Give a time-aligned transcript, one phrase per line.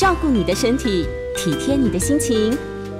[0.00, 2.56] 照顾你的身体，体贴你的心情，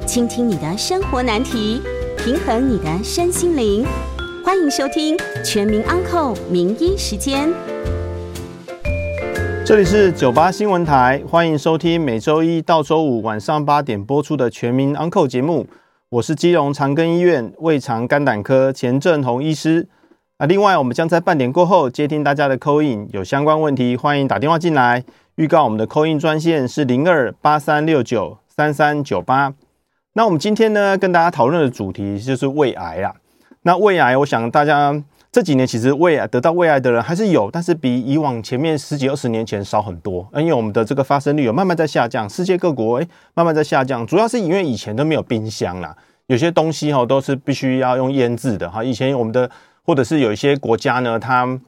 [0.07, 1.81] 倾听你的生活难题，
[2.19, 3.87] 平衡你的身心灵。
[4.45, 7.49] 欢迎收听《全民安扣名医时间》。
[9.65, 15.67] 这里是九八新闻台，欢迎收听每周一到周五晚上八点播出的《全民安扣》节目。
[16.11, 19.89] 我是基隆长庚医院胃肠肝胆科钱正宏医师。
[20.37, 25.03] 啊另外，我们将在半点过后接听大家的 call in，有相关问题欢迎打电话进来。
[25.37, 29.55] 预告我们的扣印专线是零二八三六九三三九八。
[30.13, 33.15] 那我们今天呢，跟大家讨论的主题就是胃癌啊。
[33.63, 40.29] 那胃癌，我想大家这几年其实胃癌得到胃癌的人还是有，但是比以往前面十几二十年前少很多。
[40.35, 48.83] 因为我们的这个发生率有慢慢在下降，世界各国诶慢慢在下降，主要是因为以前都没有冰箱啦，有些东西哈都是必须要用腌制的哈。
[48.85, 49.51] 以前我们的。
[49.83, 51.59] 或者是有一些国家呢，它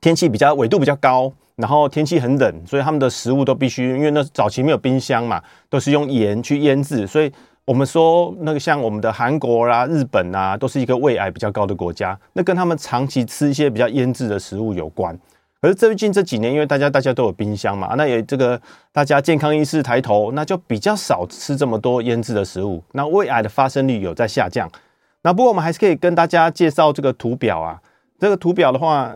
[0.00, 5.40] 天气比较纬度比较高，然后天气很冷，所以他们的食物都必须，因为那早期没有冰箱嘛，
[5.70, 7.06] 都是用盐去腌制。
[7.06, 7.32] 所以
[7.64, 15.18] 我们说那个像我们的韩国啦、日本啊，都是一个胃癌比较高的国家，那跟他们长期吃一些比较腌制的食物有关。
[15.62, 18.60] 可是最近这几年，因为大家大家都有冰箱嘛，那也这个
[18.92, 24.68] 大家健康意识抬头，那就比较少吃这么多腌制的食物，那胃癌的发生率有在下降。
[25.22, 27.80] 那不过我们还是可以跟大家介绍这个图表啊。
[28.20, 29.14] 这个图表的话，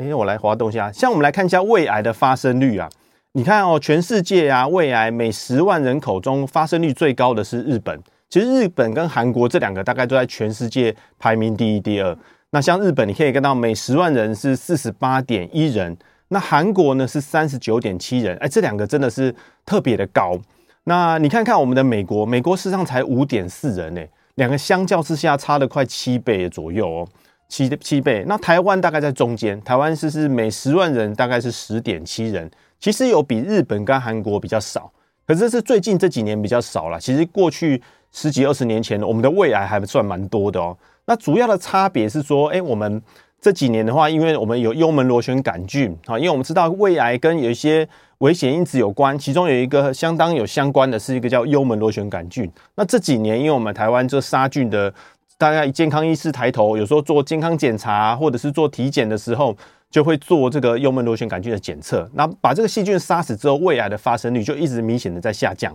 [0.00, 0.90] 哎，我来滑动一下。
[0.90, 2.88] 像我们来看一下胃癌的发生率啊。
[3.32, 8.00] 你看哦，全世界啊，胃癌每十万人口中发生率最高的是日本。
[8.30, 12.16] 其实日本跟韩国这两个大概都在全世界排名第一、第二。
[12.50, 15.94] 那像日本，你可以看到每十万人是四十八点一人。
[16.28, 18.34] 那韩国呢是三十九点七人。
[18.38, 19.34] 哎，这两个真的是
[19.66, 20.38] 特别的高。
[20.84, 24.00] 那你看看我们的美国，美国事实上才五点四人呢。
[24.36, 27.08] 两个相较之下差了快七倍左右哦，
[27.50, 28.24] 七七倍。
[28.26, 34.90] 那台湾大概在中间，台湾是是每十万人大概是十点七人，其实有比日本跟韩国比较少，
[35.26, 36.98] 可是这是最近这几年比较少了。
[36.98, 40.74] 其实过去十几二十年前，我们的胃癌还算蛮多的哦。
[41.04, 43.02] 那主要的差别是说，哎，我们
[43.40, 47.86] 这几年的话，因为我们有幽门螺旋杆菌啊，因为我们知道胃癌跟有一些。
[48.20, 52.46] 危险因子有关，其中有一个相当有相关的是一个叫幽门螺旋杆菌。
[52.74, 54.92] 那这几年，因为我们台湾这杀菌的，
[55.40, 59.56] 大家健康意识抬头，有时候做健康检查或者是做体检的时候，
[59.90, 62.06] 就会做这个幽门螺旋杆菌的检测。
[62.12, 65.74] 那把这个细菌杀死之后，胃癌的发生率就一直明显的在下降。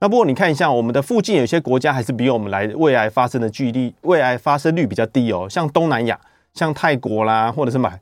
[0.00, 6.20] 那不过你看一下，我们的附近有些国家还是比我们来胃癌发生的距离，胃癌发生率比较低哦，像东南亚，
[6.52, 7.98] 像泰国啦，或者是马。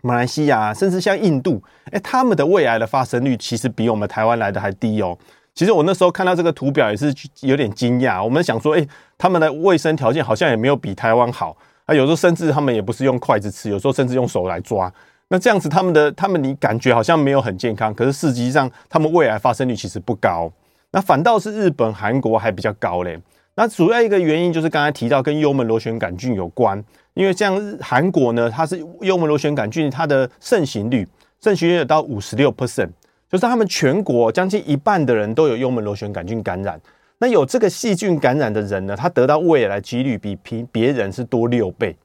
[0.00, 5.18] 马来西亚，甚至像印度，哎，他们的胃癌的发生率其实比我们台湾来的还低哦。
[5.58, 8.22] 其实我那时候看到这个图表也是有点惊讶。
[8.22, 8.86] 我们想说，哎，
[9.18, 11.92] 他们的卫生条件好像也没有比台湾好啊。
[11.92, 14.88] 有时候甚至他们也不是用筷子吃，有时候甚至用手来抓。
[15.26, 20.48] 那这样子，他们的他们你感觉好像没有很健康，可是实际上他们胃癌发生率其实不高。
[20.92, 23.20] 那反倒是日本、韩国还比较高嘞。
[23.56, 26.80] 那主要一个原因就是刚才提到跟幽门螺旋杆菌有关。
[27.14, 31.04] 因为像韩国呢，它是幽门螺旋杆菌，它的盛行率
[31.40, 32.90] 盛行率有到五十六 percent，
[33.30, 36.80] 就是他们全国将近一半的人都有幽门螺旋杆菌感染。
[37.18, 41.96] 那有这个细菌感染的人呢，他得到胃癌几率比平别人是多六倍，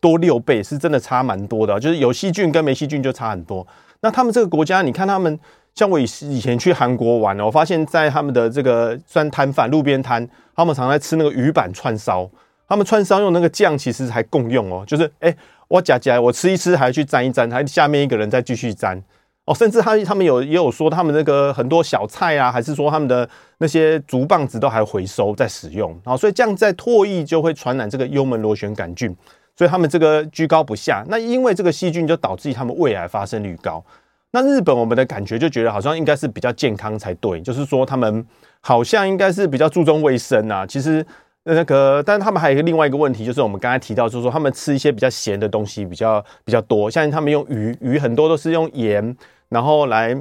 [0.00, 3.66] 多六倍是真的差蛮多的，就是有细菌跟没细菌就差很多。
[4.00, 5.38] 那他们这个国家，你看他们，
[5.74, 12.30] 像我以以前去韩国玩，我发现在他们的这个算摊贩路边摊，他们常在吃那个鱼板串烧。
[12.68, 15.36] 他们串烧用那个酱其实还共用哦，就是哎，
[15.66, 19.02] 我夹起来我吃一吃，还去沾一沾，还下面一个人再继续沾
[19.50, 19.54] 哦。
[19.54, 23.28] 甚至他他们有也有说，他们那个很多小菜啊，还是说他们的
[23.58, 26.16] 那些竹棒子都还回收在使用啊。
[26.16, 29.14] 所以这样在唾液就会传染这个幽门螺旋杆菌，
[29.56, 31.04] 所以他们这个居高不下。
[31.08, 33.84] 那因为这个细菌就导致他们胃癌发生率高。
[34.30, 38.24] 那日本我们的感觉就觉得好像应该是比较健康才对，就是说他们
[38.60, 40.66] 好像应该是比较注重卫生啊。
[40.66, 41.04] 其实。
[41.42, 49.16] 那个，但他们还有一个另外一个问题，就是我们刚才提到，就是说他们吃一些比较咸的东西比较比较多，像他们用鱼，鱼很多都是用盐，
[49.50, 50.16] 然后来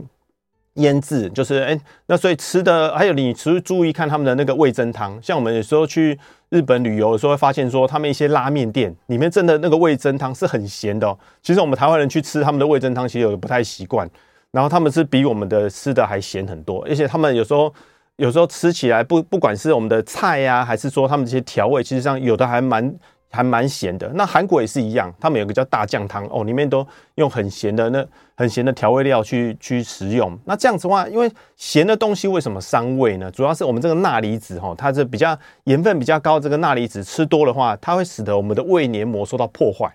[0.73, 6.19] 腌制，就是哎、那所以吃的还有你其实注意看他们的那个味噌汤，像我们有时候去
[6.49, 11.17] 日本旅游的时候会发现说，他们一些拉面店里面真的那个味噌汤是很咸的。
[11.41, 14.09] 其实我们台湾人去吃他们的味噌汤，其实有不太习惯，
[14.51, 17.73] 然后他们是比我们的吃的还咸很多，而且他们有时候。
[18.19, 22.93] 有时候吃起来不不管是我们的菜呀、啊，还是说他们这些调味，其实上有的还蛮
[23.29, 24.09] 还蛮咸的。
[24.15, 26.85] 那韩国也是一样，他们有个叫大酱汤哦，里面都
[27.15, 28.05] 用很咸的那
[28.35, 30.37] 很咸的调味料去去食用。
[30.45, 33.31] 那这样子的话，因为咸的东西为什么伤胃呢？
[33.31, 39.91] 主要是我们这个钠离子哈，它是比较盐分比较高，这个钠离子吃多的话，它会使得我们的胃黏膜受到破坏，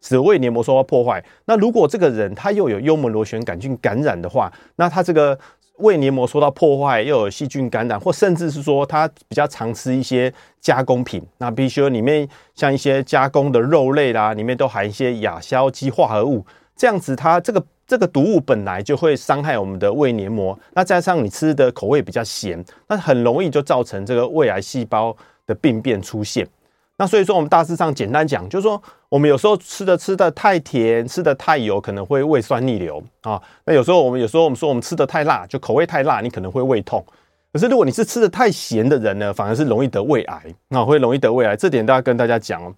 [0.00, 1.22] 使胃黏膜受到破坏。
[1.44, 5.38] 那如果这个人他又有幽门螺旋杆菌感染的话，那他这个。
[5.80, 16.44] 胃黏膜受到破坏，又有细菌感染，或甚至是说他比较常吃一些加工品，那必须里面像一些加工的肉类啦，里面都含一些亚硝基化合物，
[16.76, 25.16] 这样子它这个这个毒物本来就会伤害我们的胃黏膜，那加上你吃的口味比较咸，那很容易就造成这个胃癌细胞
[25.46, 26.46] 的病变出现。
[27.00, 33.40] 那所以说，我们大致上简单讲，就是说，我们有时候吃的吃的太甜，吃的太油，可能会胃酸逆流啊。
[33.64, 37.02] 那有时候我们有时候我们说我们吃的太辣，就口味太辣，你可能会胃痛。
[37.54, 41.56] 可是如果你是吃的太咸的人呢，反而是容易得胃癌，那会容易得胃癌。
[41.56, 42.70] 这点都要跟大家讲哦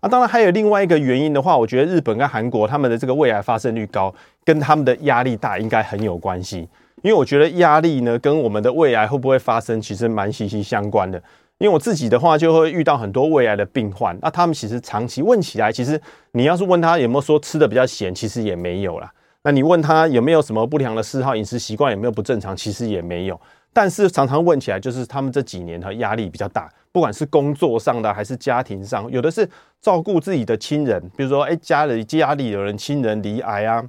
[0.00, 0.08] 啊。
[0.10, 6.68] 当然还有另外一个原因的话，我觉得日本跟韩国他们的这个胃癌发生率高，跟他们的压力大应该很有关系。
[7.02, 11.22] 因为我觉得压力呢，跟我们的胃癌会不会发生，其实蛮息息相关的。
[11.60, 16.00] 因为我自己的话，就会遇到很多胃癌的病患，那他们其实长期问起来，其实
[16.32, 19.12] 你要是问他有没有说吃的比较咸，其实也没有啦。
[19.42, 23.38] 那你问他有没有什么不良的嗜好、饮食习惯有没有不正常，其实也没有。
[23.74, 29.46] 但是常常问起来，就是他们这几年的压力比较大，不管是工作上的还是家庭上，有的是
[29.82, 33.82] 照顾自己的亲人，比如说哎家里家里有人亲人罹癌啊，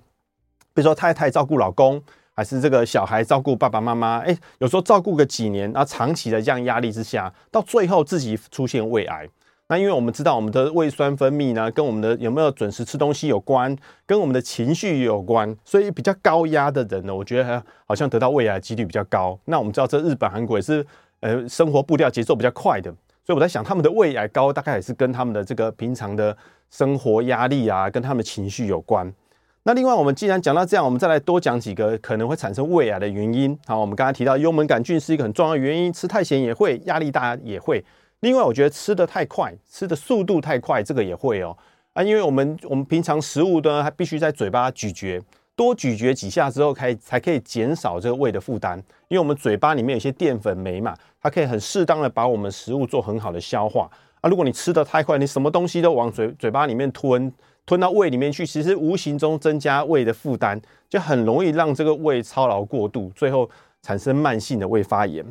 [0.73, 2.03] 比如说太太照顾老公。
[2.41, 9.29] 还是这个小孩照顾爸爸妈妈，哎，有时候照顾个几年，然后长期的这样压力之下，到最后自己出现胃癌。
[9.67, 13.77] 那因为我们知道我们的胃酸分泌呢，跟我们的有没有准时吃东西有关，
[14.07, 19.37] 跟我们的情绪有关，所以比较高压的人呢，我觉得好像得到胃癌几率比较高。
[19.45, 20.83] 那我们知道这日本、韩国也是，
[21.19, 22.89] 呃，生活步调节奏比较快的，
[23.23, 26.35] 所以我在想他们的胃癌高，大概也是跟他们的这个平常的
[26.71, 29.13] 生活压力啊，跟他们情绪有关。
[29.63, 33.55] 那另外，我们既然讲到这样，我们再来多讲几个可能会产生胃癌的原因。
[33.67, 37.83] 好，我们刚才提到幽门杆菌是一个很重要的原因，吃太咸也会，压力大也会。
[38.21, 41.55] 另外，我觉得吃得太快，吃的速度太快，这个也会哦。
[41.93, 45.21] 啊，因为我们我们平常食物呢，还必须在嘴巴咀嚼，
[45.55, 48.79] 多咀嚼几下之后，可以才可以减少这个胃的负担。
[49.09, 53.87] 因为我们嘴巴里面有些淀粉酶嘛，它可以很适当的把我们食物做很好的消化。
[54.21, 57.31] 啊，如果你吃得太快，你什么东西都往嘴嘴巴里面吞。
[57.65, 60.59] 吞到胃里面去，其实无形中增加胃的负担，
[60.89, 63.49] 就很容易让这个胃操劳过度，最后
[63.81, 65.25] 产生慢性的胃发炎。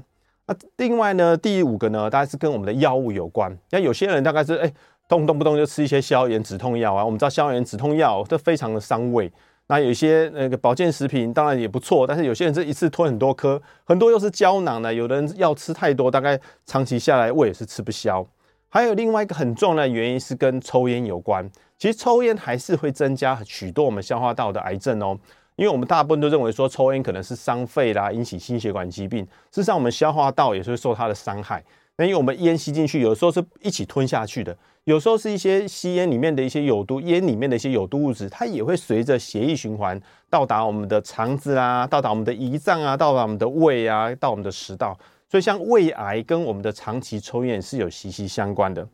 [0.47, 3.57] 那另外呢，第五个呢，大概是跟我们的药物有关。
[3.71, 4.73] 那有些人大概是哎，
[5.09, 7.05] 动动不动就吃一些消炎止痛药啊。
[7.05, 9.31] 我们知道消炎止痛药这非常的伤胃。
[9.69, 18.27] 那有一些那个保健食品当然也不错，但是有些人这一次吞很多颗，很多又是胶囊的，有的人药吃太多，大概长期下来胃也是吃不消。
[18.71, 21.47] 还有另外一个很重要的原因是跟抽烟有关。
[21.77, 25.19] 其实抽烟还是会增加许多我们消化道的癌症哦，
[25.57, 29.25] 因为我们大部分都认为说抽烟可能是伤肺啦，引起心血管疾病。
[29.51, 31.63] 事实上，我们消化道也是会受它的伤害。
[31.97, 40.01] 那因为我们烟吸进去，有时候是一起吞下去的，有时候是一些吸烟里面的一些有毒烟里面的一些有毒物质，它也会随着血液循环
[40.31, 44.97] 到达我们的肠子啊，到达我们的胰脏啊，到达我们的胃啊，到我们的食道。
[45.31, 48.85] 所以，像胃癌跟我们的长期抽烟是有息息相关的。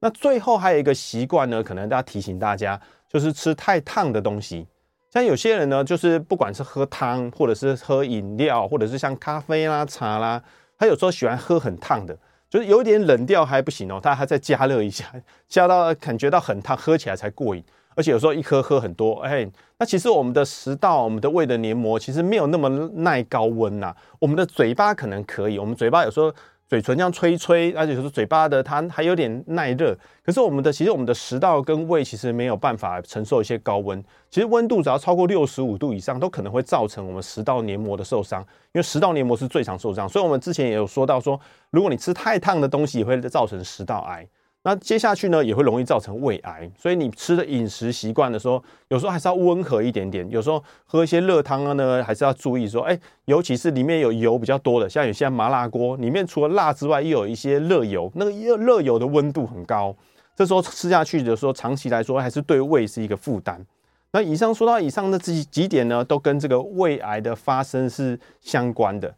[0.00, 4.66] 那最后还有一个习惯呢，可能大家提醒大家，就是吃太烫的东西。
[5.12, 10.42] 像有些人呢，就是不管是喝汤，或者是喝饮料，或者是像咖啡啦、茶啦，
[10.76, 12.18] 他有时候喜欢喝很烫的，
[12.50, 15.06] 就是有点冷掉还不行哦，他还再加热一下，
[15.48, 17.64] 加到感觉到很烫，喝起来才过瘾。
[17.96, 19.44] 而且有时候一颗喝很多，哎，
[19.78, 23.92] 那其实我们的食道、我们的胃的黏膜其实没有那么耐高温呐。
[24.20, 26.32] 我们的嘴巴可能可以，我们嘴巴有时候。
[26.68, 29.96] 嘴唇这样吹吹，而且有时候嘴巴的它还有点耐热。
[30.20, 34.02] 可是我们的其实我们的食道跟胃其实没有办法承受一些高温。
[34.28, 38.40] 其实温度只要超过六十五度以上，都可能会造成我们食道黏膜的受伤。
[38.72, 44.26] 因为食道黏膜是最常受伤，所以我们之前也有说到说，如果你吃太烫的东西，也会造成食道癌。
[44.66, 50.28] 那接下去呢，也会容易造成胃癌，所以你吃的饮食习惯的时候，有时候还是要温和一点点。
[50.28, 59.94] 有时候喝一些热汤啊呢，还是要注意说，哎，尤其是里面有油比较多的，像有些麻辣锅，里面除了辣之外，又有一些热油，那个热热油的温度很高，
[60.34, 63.64] 这时候吃下去的时候，长期来说还是对胃是一个负担。
[64.10, 69.14] 那以上说到以上的这几几点呢，都跟这个胃癌的发生是相关的。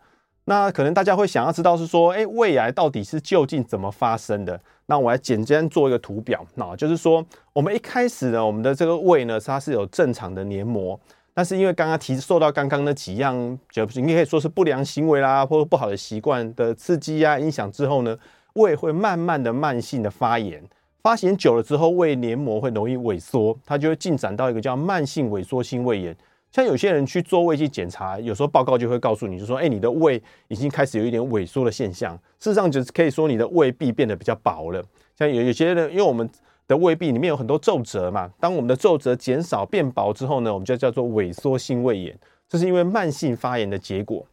[0.49, 4.59] 那可能大家会想要知道是说，哎，胃癌到底是究竟怎么发生的？
[4.87, 10.99] 那我来简单做一个图表，那就是说，我们一开始呢，我们的这个胃呢，它是有正常的黏膜，
[11.35, 18.17] 但是因为刚刚提受到刚刚那几样，就应该可以说是不良行为啦，或者不好的习惯的刺激啊、影响之后呢，
[18.55, 20.67] 胃会慢慢的慢性的发炎，
[21.03, 26.17] 发炎久了之后，胃黏膜会容易萎缩，它就会进展到一个叫慢性萎缩性胃炎。
[26.51, 32.17] 像有些人去做胃镜检查，有时候报告就会告诉你，就说，哎，你的胃已经开始有一点萎缩的现象。
[32.41, 34.83] 事实上，就是可以说你的胃壁变得比较薄了。
[35.17, 36.29] 像有有些人，因为我们
[36.67, 44.27] 的胃壁里面有很多皱褶嘛，当我们的皱褶减少变薄之后呢，我们就叫做萎缩性胃炎，这是因为慢性发炎的结果。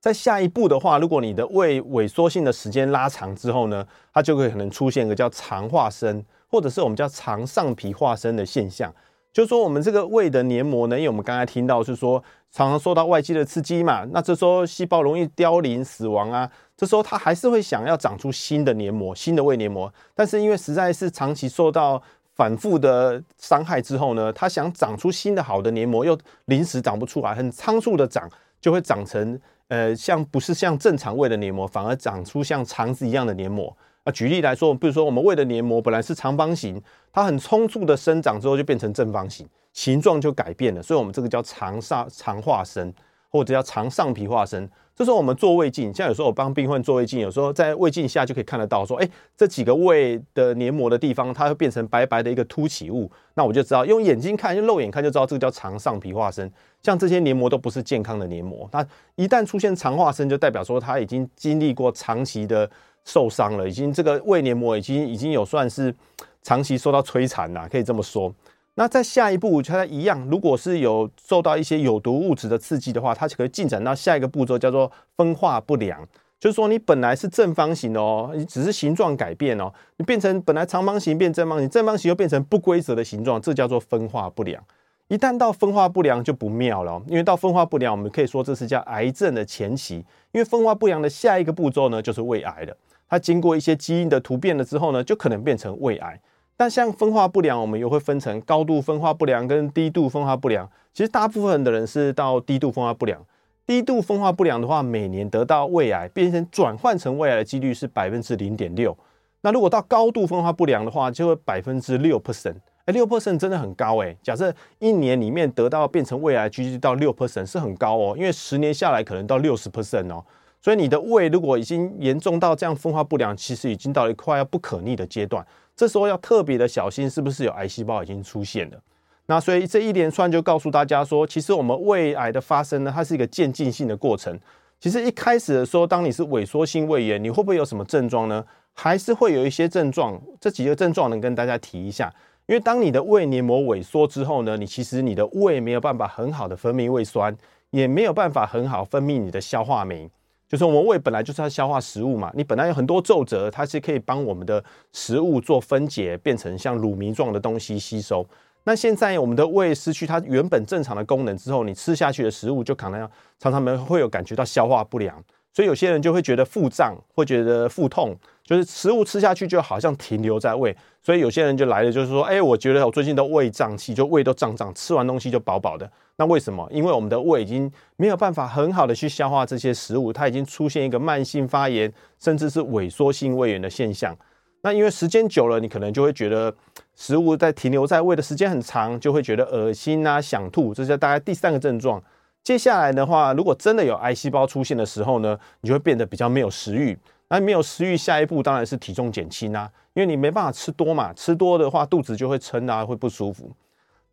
[0.00, 8.94] 在下一步的话，如果你的胃萎缩性的时间拉长之后呢，它就会可能出现一个叫肠化生，或者是我们叫肠上皮化生的现象。
[9.32, 19.92] 就是说，我们这个胃的黏膜呢，因为我们刚才听到是说，常常受到外界的刺激嘛，那这时候细胞容易凋零死亡啊，这时候它还是会想要长出新的黏膜，新的胃黏膜。
[20.14, 22.02] 但是因为实在是长期受到
[22.34, 28.28] 反复的伤害之后呢，它想长出新的好的黏膜，又临时长不出来，很仓促的长，
[28.60, 29.38] 就会长成。
[29.68, 33.76] 呃，像不是像正常胃的黏膜，反而长出像肠子一样的黏膜。
[34.08, 36.80] 啊，举例来说，比如说我们胃的黏膜本来是长方形，
[37.12, 40.82] 它很匆促的生长之后就变成正方形，形状就改变了。
[40.82, 42.90] 所以我们这个叫肠上肠化生，
[43.28, 44.66] 或者叫肠上皮化生。
[44.96, 56.50] 这时候我们做胃镜，像有时候我帮病患做胃镜，有时候在胃镜下就可以看得到，说，哎，这几个胃的黏膜的地方，它会变成白白的一个凸起物，那我就知道，用眼睛看，用肉眼看就知道，这个叫肠上皮化生。
[56.82, 58.84] 像这些黏膜都不是健康的黏膜，那
[59.16, 62.68] 一旦出现肠化生，就代表说它已经经历过长期的
[63.08, 65.94] 受伤了，已经这个胃黏膜已经已经有算是
[66.42, 68.32] 长期受到摧残了，可以这么说。
[68.74, 76.06] 那在下一步，它一样，如果是有受到一些有毒物质的刺激的话，它就可以进展到下一个步骤，叫做分化不良。
[76.38, 84.62] 就是说，你本来是正方形哦，你只是形状改变哦，你变成本来长方形变正方形，正方形又变成不规则的形状，这叫做分化不良。
[85.08, 89.96] 一旦到分化不良就不妙了，因为到分化不良，我们可以说这是叫癌症的前期。
[90.30, 92.76] 因为分化不良的下一个步骤呢，就是胃癌了。
[93.08, 96.20] 它经过一些基因的突变了之后呢，就可能变成胃癌。
[96.56, 100.68] 但像分化不良，我们又会分成高度分化不良跟低度分化不良。
[100.92, 103.24] 其实大部分的人是到低度分化不良。
[103.64, 108.96] 低度分化不良的话，每年得到胃癌变成转换成胃癌的几率是百分之零点六。
[109.42, 112.56] 那如果到高度分化不良的话，就会百分之六 percent。
[112.86, 114.16] 哎，六 percent 真的很高哎。
[114.22, 120.24] 假设一年里面得到变成胃癌几率到六 percent 是很高哦，因为十年下来可能到六十 percent 哦。
[120.60, 125.46] 所以你的胃如果已经严重到这样分化不良，其实已经到了快要不可逆的阶段。
[125.76, 128.78] 这时候要特别的小心，是不是有癌细胞已经出现了？
[129.26, 134.36] 那所以这一连串就告诉大家说，其实我们胃癌的发生呢，它是一个渐进性的过程。
[134.80, 138.44] 其实一开始的时候，当你是萎缩性胃炎，你会不会有什么症状呢？
[138.74, 140.20] 还是会有一些症状？
[140.40, 142.12] 这几个症状能跟大家提一下。
[142.46, 147.36] 因为当你的胃黏膜萎缩之后呢，你其实你的胃没有办法很好的分泌胃酸，
[147.70, 150.10] 也没有办法很好分泌你的消化酶。
[150.48, 158.26] 就是我们胃本来就是要消化食物嘛，你本来有很多皱褶，它是可以帮我们的食物做分解，变成像乳糜状的东西吸收。
[158.64, 168.16] 那现在我们的胃失去它原本正常的功能之后，你吃下去的食物就可能常常们会有感觉到消化不良，所以有些人就会觉得腹胀，会觉得腹痛。
[168.44, 175.90] 就是食物吃下去就好像停留在胃，所以有些人就来了，就是说，哎，我觉得我最近都胃胀气，就胃都胀胀，吃完东西就饱饱的。
[176.18, 176.68] 那为什么？
[176.72, 184.16] 因为我们的胃已经没有办法很好的去消化这些食物，它已经出现一个慢性发炎，甚至是萎缩性胃炎的现象。
[184.62, 186.52] 那因为时间久了，你可能就会觉得
[186.96, 192.02] 食物在停留在胃的时间很长，就会觉得恶心啊、想吐，这是大概第三个症状。
[192.42, 196.98] 接下来的话，如果真的有癌细胞出现的时候呢，你就会变得比较没有食欲。
[197.28, 203.52] 那没有食欲，下一步当然是体重减轻啊，因为你没办法吃多嘛，吃多的话肚子就会撑啊，会不舒服。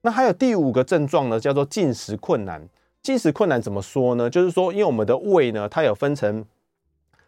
[0.06, 2.62] 那还有第五个症状呢，叫做进食困难。
[3.02, 4.30] 进食困难怎么说呢？
[4.30, 6.46] 就是说，因为我们的胃呢，它有分成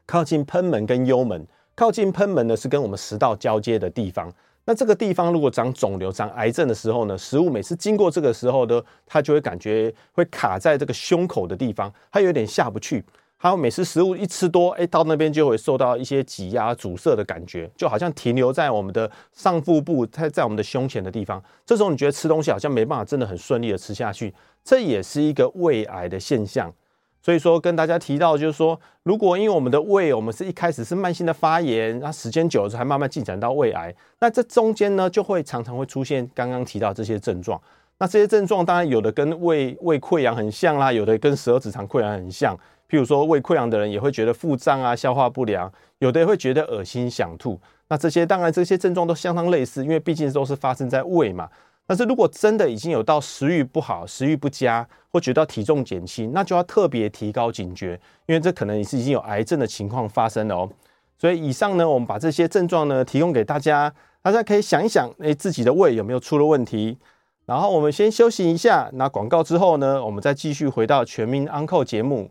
[0.06, 1.44] 靠近賁门跟幽门。
[1.74, 4.32] 靠近賁门呢，是跟我们食道交接的地方。
[4.64, 13.04] 那这个地方如果长肿瘤、长癌症的时候呢，食物每次经过这个时候呢，它就会感觉会卡在这个胸口的地方，它有点下不去。
[13.40, 21.42] 还有每次食物一吃多，哎，到那边就会受到一些挤压、阻塞的感觉，就好像停留在我们的上腹部，在在我们的胸前的地方。
[21.64, 26.74] 这时候你觉得吃东西好像没办法，真的很顺利的吃下去，这也是一个胃癌的现象。
[27.22, 37.62] 所以说跟大家提到，就是说，如果因为我们的胃，我们是一开始是慢性的发炎，那时间久了之后慢慢进展到胃癌，那这中间呢，就会常常会出现刚刚提到这些症状。
[38.00, 42.58] 那这些症状当然有的跟胃胃溃疡很像啦，有的跟十二指肠溃疡很像。
[42.90, 47.60] 譬如说胃溃疡的人也会觉得腹胀啊、消化不良，有的也会觉得恶心、想吐。
[47.90, 51.50] 那这些当然这些症状都相当类似，因为毕竟都是发生在胃嘛。
[51.86, 60.70] 但是如果真的已经有到食欲不好、食欲不佳，或觉得体重减轻，那就要特别提高警觉，因为这可能也是已经有癌症的情况发生了哦。
[61.18, 66.98] 所以以上呢，我们把这些症状呢提供给大家，大家可以想一想，诶，自己的胃有没有出了问题？
[67.46, 72.30] 然后我们先休息一下，那广告之后呢，我们再继续回到全民安扣节目。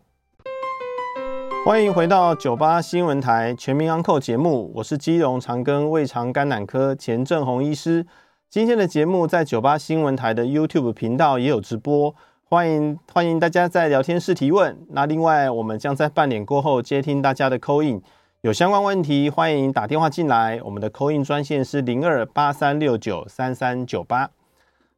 [1.67, 8.05] 欢迎回到九八新闻台全民安扣节目，我是基隆长庚胃肠肝胆科钱正宏医师。
[8.49, 14.77] 今天的节目在九八新闻台的 YouTube 频道也有直播，欢迎欢迎大家在聊天室提问。
[14.91, 18.01] 那另外，我们将在半点过后接听大家的 call in，
[18.39, 20.61] 有相关问题欢迎打电话进来。
[20.63, 24.29] 我们的 call in 专线是零二八三六九三三九八。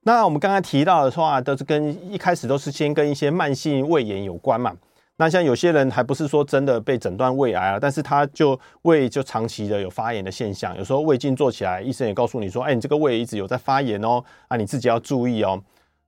[0.03, 4.75] 那我们刚才提到的话，都是跟一开始都是先跟一些慢性胃炎有关嘛。
[5.21, 15.61] 那像有些人还不是说真的被诊断胃癌啊，但是他就胃就长期的有发炎的现象，有时候胃镜做起来，医生也告诉你说，哎，你这个胃一直有在发炎哦，啊，你自己要注意哦。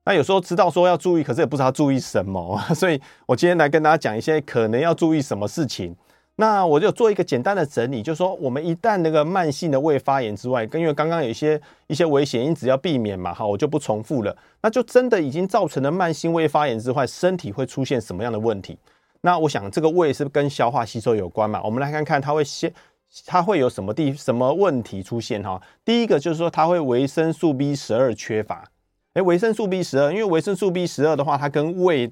[0.05, 5.93] 那有时候知道说要注意，可是也不知道注意什么，所以我今天来跟大家讲一些可能要注意什么事情。
[6.37, 14.35] 那我就做一个简单的整理，就是说我们一旦那个慢性的胃发炎之外，跟因为刚刚有一些一些危险因子要避免嘛，哈，我就不重复了。
[14.61, 18.77] 那就真的已经造成了慢性胃发炎之外，身体会出现什么样的问题？
[19.23, 21.61] 那我想这个胃是不是跟消化吸收有关嘛？
[21.63, 22.73] 我们来看看它会先，
[23.25, 25.61] 它会有什么地什么问题出现哈？
[25.85, 28.63] 第一个就是说它会维生素 B 十二缺乏。
[29.13, 32.11] 哎，维生素 B 十二，因为维生素 B 十二的话，它跟胃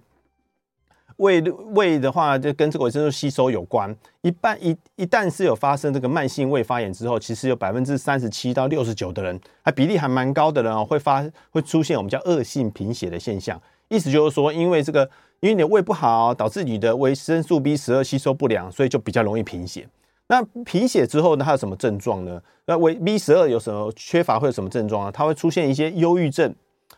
[1.18, 1.42] 胃
[1.74, 3.96] 胃的话就跟这个维生素吸收有关。
[4.22, 13.60] 一般一一旦是有发生这个慢性胃发炎之后，其实有百分之三十七到六十九的人，还比例还蛮高的人哦，会发会出现我们叫恶性贫血的现象。
[13.88, 15.10] 意思就是说，因为这个。
[15.41, 19.88] 因为你的胃不好，导致你的维生素 B 十二吸收不良，所以就比较容易贫血。
[20.27, 22.41] 那贫血之后呢，它有什么症状呢？
[22.65, 25.12] 那维 B 十二有什么缺乏会有什么症状啊？
[25.12, 26.53] 它会出现一些忧郁症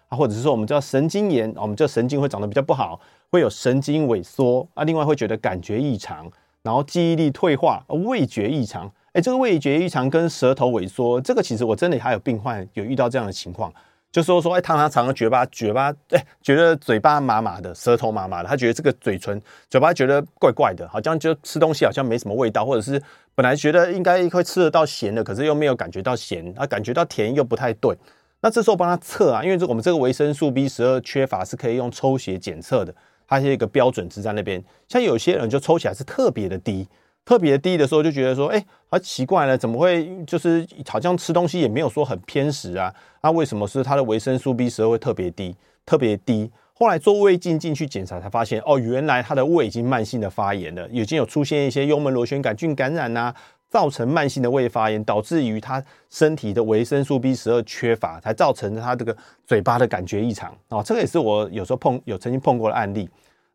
[0.10, 4.84] 啊，或者是说我们叫神经炎，我们叫神经会长得比较不好，会有神经萎缩啊。
[4.84, 6.30] 另外会觉得感觉异常，
[6.64, 8.92] 然后记忆力退化，味觉异常。
[9.14, 13.72] 哎，这个味觉异常跟舌头萎缩，这个其实我真的还有病患有遇到这样的情况。
[14.12, 23.02] 就说说，哎，常常常常觉得嘴巴，哎，觉得嘴巴麻麻的，舌头麻麻的，他觉得这个嘴唇、嘴巴觉得怪怪的，好像就吃东西好像没什么味道，或者是
[23.34, 27.98] 本来觉得应该会吃得到咸的，可是又没有感觉到咸，啊，感觉到甜又不太对。
[28.42, 32.94] 那这时候帮他测啊，因为这我们这个维生素 B 十二缺乏是可以用抽血检测的，
[33.28, 34.62] 它是一个标准值在那边。
[34.90, 36.88] 像有些人就抽起来是特别的低。
[37.24, 42.94] 特别低的时候就觉得说，哎、好奇怪了，怎么会就是好像吃东西也没有说很偏食啊？
[43.22, 46.52] 那、啊、为什么是它的维生素 B 十二会特别低，特别低？
[46.74, 53.34] 后来做胃镜进去检查才发现，哦，原来他的胃已经慢性的发炎了，已经有出现一些幽门螺旋杆菌感染啊，
[53.70, 60.82] 造成慢性的胃发炎，导致于他身体的维生素 B 十二缺乏，才造成他这个嘴巴的感觉异常哦。
[60.84, 63.08] 这个也是我有时候碰有曾经碰过的案例。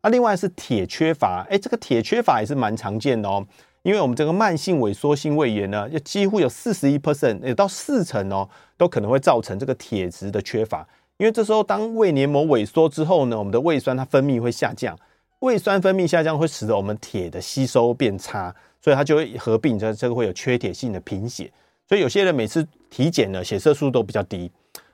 [0.07, 3.45] 那另外是铁缺乏，哎，这个铁缺乏也是蛮常见的哦，
[3.83, 10.87] 因为我们这个慢性萎缩性胃炎呢，就几乎有四十一 percent，有到四成哦，都可能会造成这个铁质的缺乏。
[11.17, 14.97] 因为这时候当胃黏膜萎缩之后呢，我们的胃酸它分泌会下降，
[15.39, 21.51] 胃酸分泌下降会使得我们铁的吸收变差，所以它就会合并，这这个会有缺铁性的贫血。
[21.85, 24.49] 所以有些人每次体检呢，血色素都比较低。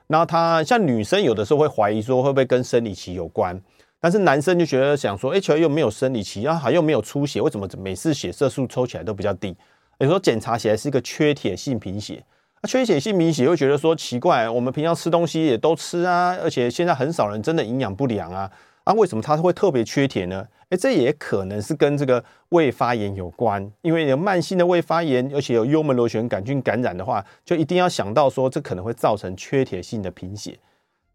[0.08, 3.56] 然后他像女生有的时候会怀疑说会不会跟生理期有关。
[4.04, 9.56] 但是男生就觉得想说，哎，球又没有生理期，然后又没有出血，为什么每次血色素抽起来都比较低？
[9.96, 12.22] 有时候检查起来是一个缺铁性贫血。
[12.60, 18.52] 那缺铁性贫血又觉得说奇怪，我们平常吃东西也都吃啊，而且现在很少人真的营养不良啊，
[18.84, 20.46] 啊，为什么他会特别缺铁呢？
[20.68, 30.58] 哎，这也可能是跟这个胃发炎有关，因为有慢性的胃发炎，而且有幽门螺旋杆菌感染的话，就一定要想到说这可能会造成缺铁性的贫血。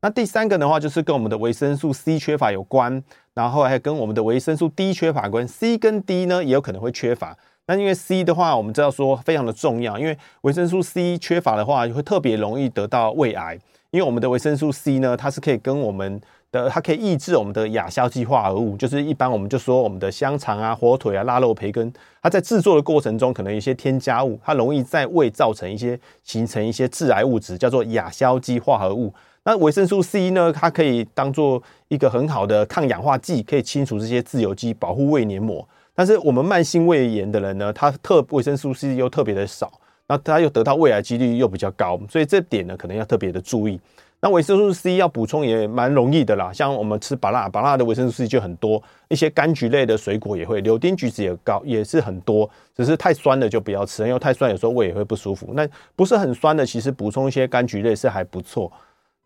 [0.01, 5.45] 那第三个的话，就是跟我们的维生素 C 缺乏有关，然后还跟我们的维生素 D 缺乏关。
[5.45, 7.37] C 跟 D 呢，也有可能会缺乏。
[7.67, 13.59] 那因为 C 的话，我们知道说非常的重要，因为维生素 C 缺乏的话，会特别容易得到胃癌。
[13.91, 29.13] 因为我们的维生素 C 呢，它是可以跟我们的，它可以抑制我们的亚硝基化合物，就是一般我们就说我们的香肠啊、火腿啊、腊肉、培根，它在制作的过程中可能有一些添加物，它容易在胃造成一些形成一些致癌物质，叫做亚硝基化合物。
[29.49, 30.53] 那维生素 C 呢？
[30.53, 35.67] 它可以当做一个很好的抗氧化剂，可以清除这些自由基，保护胃黏膜。
[35.95, 39.71] 但是我们慢性胃炎的人呢，他特维生素 C 又特别的少，
[40.05, 43.81] 那他又得到胃癌几率又比较高，所以这点呢可能要特别的注意。
[44.21, 52.47] 那维生素 C 要补充也蛮容易的啦，像我们吃芭辣，芭辣的维生素 C 就很多，一些柑橘类的水果也会，柳丁、橘子也高，也是很多。
[52.75, 55.49] 只是太酸的就不要吃，因为太酸有时候胃也会不舒服。
[55.55, 58.71] 那不是很酸的，其实补充一些柑橘类是还不错。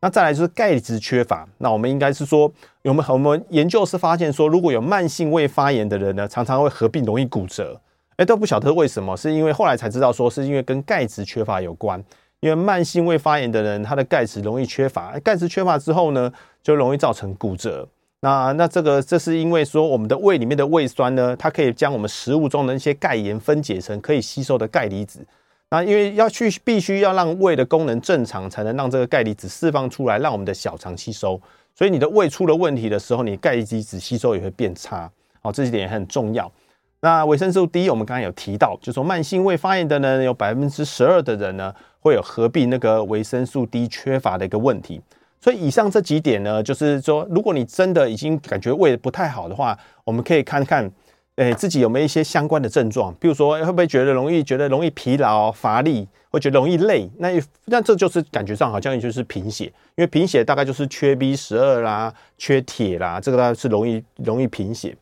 [0.04, 2.52] 那再来就是钙质缺乏，那我们应该是说，
[2.84, 7.80] 我们我们研究是发现说，如果有慢性胃发炎的人呢，常常会合并容易骨折，
[8.18, 12.04] 哎，都不晓得为什么，是因为后来才知道说，是因为跟钙质缺乏有关，
[12.42, 16.30] 因为慢性胃发炎的人，他的钙质容易缺乏，钙质缺乏之后呢，
[16.62, 17.88] 就容易造成骨折。
[18.20, 25.26] 那那这个这是因为说，我们的胃里面的胃酸呢，它可以将我们食物中的一些钙盐分解成可以吸收的钙离子。
[25.74, 31.42] 那因为要去必须要让胃的功能正常，才能让这个钙离子释放出来，让我们的小肠吸收。
[31.74, 35.10] 所以你的胃出了问题的时候，你钙离子吸收也会变差。
[35.42, 36.52] 好，这几点也很重要。
[37.00, 45.02] 那维生素 D，我们刚才有提到，就说慢性胃发炎的呢，有百分之十二的人呢，会有合并那个维生素 D 缺乏的一个问题。
[45.42, 50.88] 所以以上这几点呢，就是说，如果你真的已经感觉胃不太好的话，我们可以看看，
[51.38, 57.10] 诶，自己有没有一些相关的症状，比如说会不会觉得容易觉得容易疲劳、乏力，会觉得容易累？
[57.18, 57.30] 那
[57.66, 59.66] 那这就是感觉上好像也就是贫血，
[59.96, 64.96] 因为贫血大概就是缺 B 十二啦、缺铁啦，这个大概是容易容易贫血。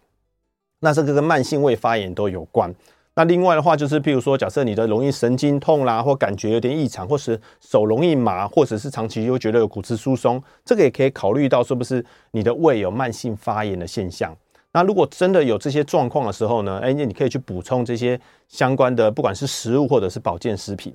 [0.80, 2.74] 那这个跟慢性胃发炎都有关。
[3.14, 14.34] 那另外的话，就是譬如说，假设你的容易神经痛啦，或感觉有点异常，或是手容易麻，或者是长期又觉得有骨质疏松，这个也可以考虑到是不是你的胃有慢性发炎的现象。
[14.74, 20.94] 那如果真的有这些状况的时候呢，哎，那你可以去补充这些相关的，不管是食物或者是保健食品。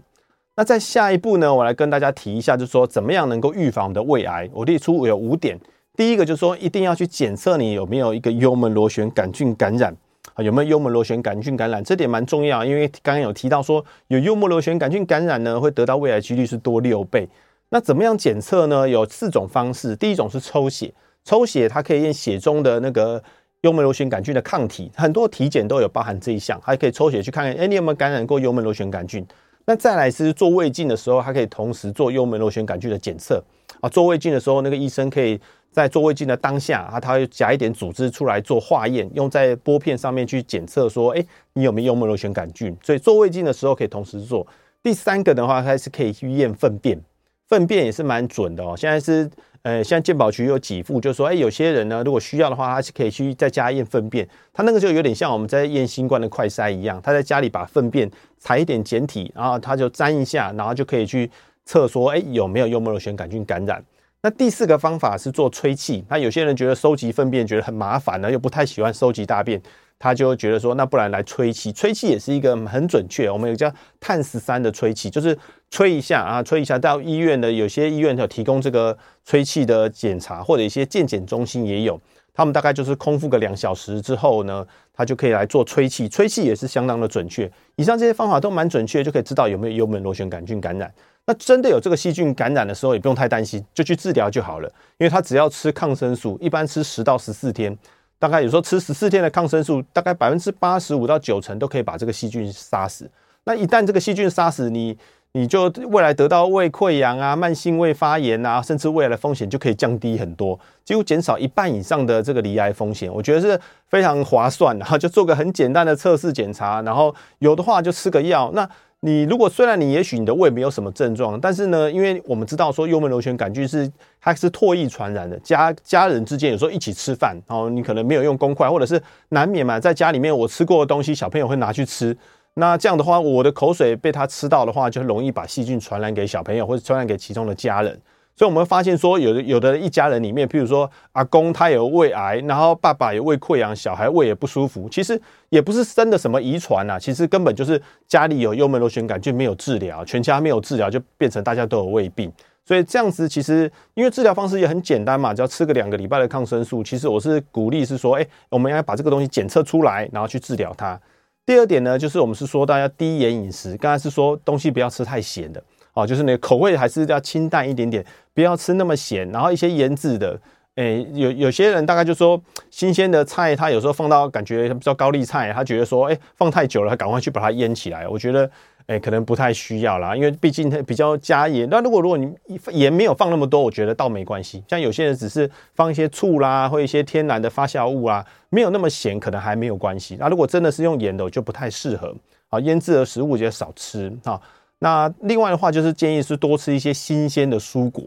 [0.56, 4.48] 那在下一步呢，我来跟大家提一下，就是说怎么样能够预防的胃癌。
[4.52, 5.58] 我列出有五点。
[5.94, 9.94] 第一个就是说，一定要去检测你有没有一个幽门螺旋杆菌感染
[10.34, 17.28] 啊，有没有幽门螺旋杆菌感染，这点蛮重要，因为刚刚有提到说，有幽门螺旋杆菌感染呢，会得到胃癌几率是多六倍。
[17.70, 18.88] 那怎么样检测呢？
[18.88, 20.92] 有四种方式，第一种是抽血，
[21.24, 23.22] 抽血它可以验血中的那个
[23.62, 29.26] 幽门螺旋杆菌的抗体，很多体检都有包含这一项，还可以抽血去看看，哎，你有没有感染过幽门螺旋杆菌？
[29.64, 33.42] 那再来是做胃镜的时候，它可以同时做幽门螺旋杆菌的检测
[33.80, 35.40] 啊，做胃镜的时候，那个医生可以。
[35.72, 42.74] 在做胃镜的当下，啊他会夹一点组织出来做化验，用在玻片上面去检测，说，哎，你有没有幽门螺旋杆菌？
[42.82, 44.46] 所以做胃镜的时候可以同时做。
[44.82, 46.98] 第三个的话，它是可以去验粪便，
[47.46, 48.74] 粪便也是蛮准的哦。
[48.74, 49.30] 现在是，
[49.66, 54.24] 呃，现在健保局有给付，就是说，哎，有些人呢，如果需要的话，他是可以去在家验粪便。
[54.52, 61.28] 他那个就有点像我们在验新冠的快筛一样，他在家里把粪便采一点检体，然后他就沾一下，然后就可以去
[61.64, 63.84] 测说，哎，有没有幽门螺旋杆菌感染。
[64.22, 66.04] 那第四个方法是做吹气。
[66.08, 69.60] 那有些人觉得收集粪便觉得很麻烦呢，又不太喜欢收集大便，
[69.98, 71.72] 他就觉得说，那不然来吹气。
[71.72, 73.30] 吹气也是一个很准确。
[73.30, 75.36] 我们有叫碳十三的吹气，就是
[75.70, 76.78] 吹一下啊，吹一下。
[76.78, 82.00] 到医院的有些医院有提供这个吹气的检查，或者一些健检中心也有。
[82.34, 86.06] 他们大概就是空腹个两小时之后呢，他就可以来做吹气。
[86.06, 87.50] 吹气也是相当的准确。
[87.76, 90.92] 以上这些方法都蛮准确，就可以知道有没有幽门螺旋杆菌感染。
[91.24, 94.68] 那真的有这个细菌感染的时候，也不用太担心，就去治疗就好了。
[94.98, 97.76] 因为他只要吃抗生素，一般吃十到十四天，
[98.18, 103.10] 大概有时候吃十四天的抗生素，大概百分之八十五到九成都可以把这个细菌杀死。
[103.44, 104.96] 那一旦这个细菌杀死你，
[105.32, 113.12] 你就未来得到胃溃疡啊、慢性胃发炎啊，甚至未来的风险就可以降低很多，几乎减少一半以上的这个离癌风险。
[113.12, 118.50] 我觉得是非常划算的，然后就做个很简单的测试检查，然后有的话就吃个药。
[118.54, 118.68] 那
[119.00, 123.88] 你如果虽然你也许你的胃没有什么症状，但是呢，因为我们知道说幽门螺旋杆菌是
[124.20, 132.16] 它是唾液传染的，家家人之间有时候一起吃饭，然后你可能没有用公筷，或者是难免嘛，在家里面我吃过的东西，小朋友会拿去吃，
[132.54, 138.00] 那这样的话，我的口水被他吃到的话，就容易把细菌传染给小朋友，或者传染给其中的家人。
[138.36, 145.18] 所以我们会发现说，有的有的一家人里面，譬如说阿公他有胃癌，然后爸爸有胃溃疡，小孩胃也不舒服，其实
[145.48, 152.30] 也不是真的什么遗传呐，其实根本就是家里有幽门螺旋杆菌没有治疗，全家没有治疗，就变成大家都有胃病。
[152.62, 156.82] 所以这样子其实因为治疗方式也很简单嘛，只要吃个两个礼拜的抗生素。
[156.82, 161.00] 其实我是鼓励是说，哎，我们要把这个东西检测出来，然后去治疗它。
[161.46, 165.62] 第二点呢，就是我们是说大家低盐饮食，刚才是说东西不要吃太咸的。
[165.96, 168.04] 哦，就是那个口味还是要清淡一点点，
[168.34, 169.26] 不要吃那么咸。
[169.30, 170.38] 然后一些腌制的，
[170.74, 172.38] 诶、有有些人大概就说，
[172.70, 178.06] 新鲜的菜他有时候放到感觉比较高丽菜，他觉得说，诶、放太久了，他赶快去把它腌起来。
[178.06, 178.50] 我觉得，
[178.88, 181.66] 诶、可能不太需要啦，因为毕竟它比较加盐。
[181.70, 182.30] 那如果如果你
[182.72, 184.62] 盐没有放那么多，我觉得倒没关系。
[184.68, 190.18] 像有些人只是放一些醋啦，或一些天然的发酵物啊，没有那么咸，可能还没有关系。
[190.20, 192.14] 那如果真的是用盐的，我就不太适合。
[192.50, 194.38] 啊，腌制的食物就少吃哈。
[194.78, 198.04] 那另外的话，就是建议是多吃一些新鲜的蔬果，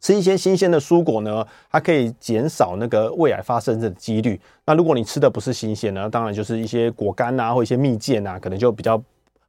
[0.00, 4.40] 吃一些新鲜的蔬果呢，它可以减少那个胃癌发生的几率。
[4.64, 9.00] 那如果你吃的不是新鲜呢，当然就是一些果干啊，或一些蜜饯啊，可能就比较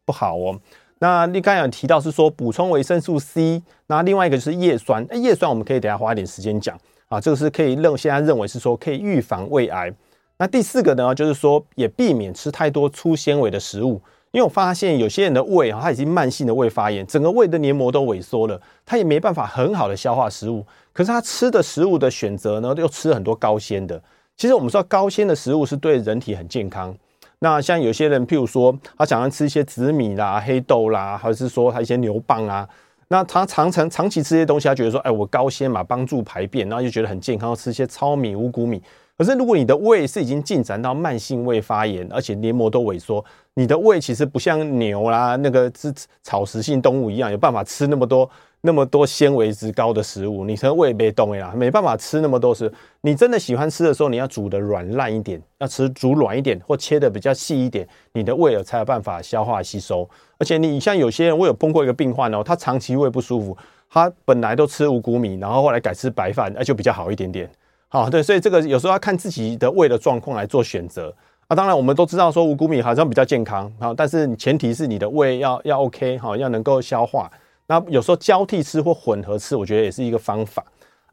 [0.03, 0.59] 不好哦。
[0.99, 6.77] 那你刚才有提到是说补充维生素 C，那另外一个就是叶酸，那叶酸我们可以等下花一点时间讲
[7.07, 9.93] 啊，这个是可以认现在认为是说可以预防胃癌。
[10.37, 14.01] 那第四个呢，就是说也避免吃太多粗纤维的食物。
[14.31, 20.63] 因为我发现有些人的胃啊，他已经慢性的胃发炎，整个胃的黏膜都萎缩了，他也没办法很好的消化食物。
[20.93, 24.01] 可是他吃的食物的选择呢，又吃很多高纤的。
[24.37, 26.95] 其实我们说高纤的食物是对人体很健康。
[27.39, 32.67] 那像有些人，譬如说他想要吃一些紫米啦、黑豆啦，还是说他一些牛蒡啊，
[33.07, 38.81] 那他常常长期吃这些东西，他觉得说，哎，我高纤嘛，帮助排便，然后就觉得很健康，吃一些糙米、五谷米。
[39.19, 48.27] 可是如果你的胃是已经进展到慢性胃发炎，而且黏膜都萎缩，你的胃其实不像牛啦，那个是草食性动物一样，有办法吃那么多。
[48.61, 52.69] 那么多纤维值高的食物，你的胃没动呀，没办法吃那么多食。
[52.99, 60.09] 你真的喜欢吃的时候，你要煮的软烂一点，要吃煮软一点，或切的比较细一点，你的胃才有办法消化吸收。
[60.37, 63.57] 而且你像有些人，我有碰过一个病患哦，他长期胃不舒服，
[63.89, 67.49] 他本来都吃五谷米，然后后来改吃白饭，那就比较好一点点。
[67.89, 71.13] 好，对，所以这个有时候要看自己的胃的状况来做选择。
[71.47, 77.29] 啊，当然我们都知道说五谷米好像比较健康，好，但是前提是你的胃要要 OK，好，要能够消化。
[77.65, 80.63] 那有时候交替吃或混合吃，我觉得也是一个方法。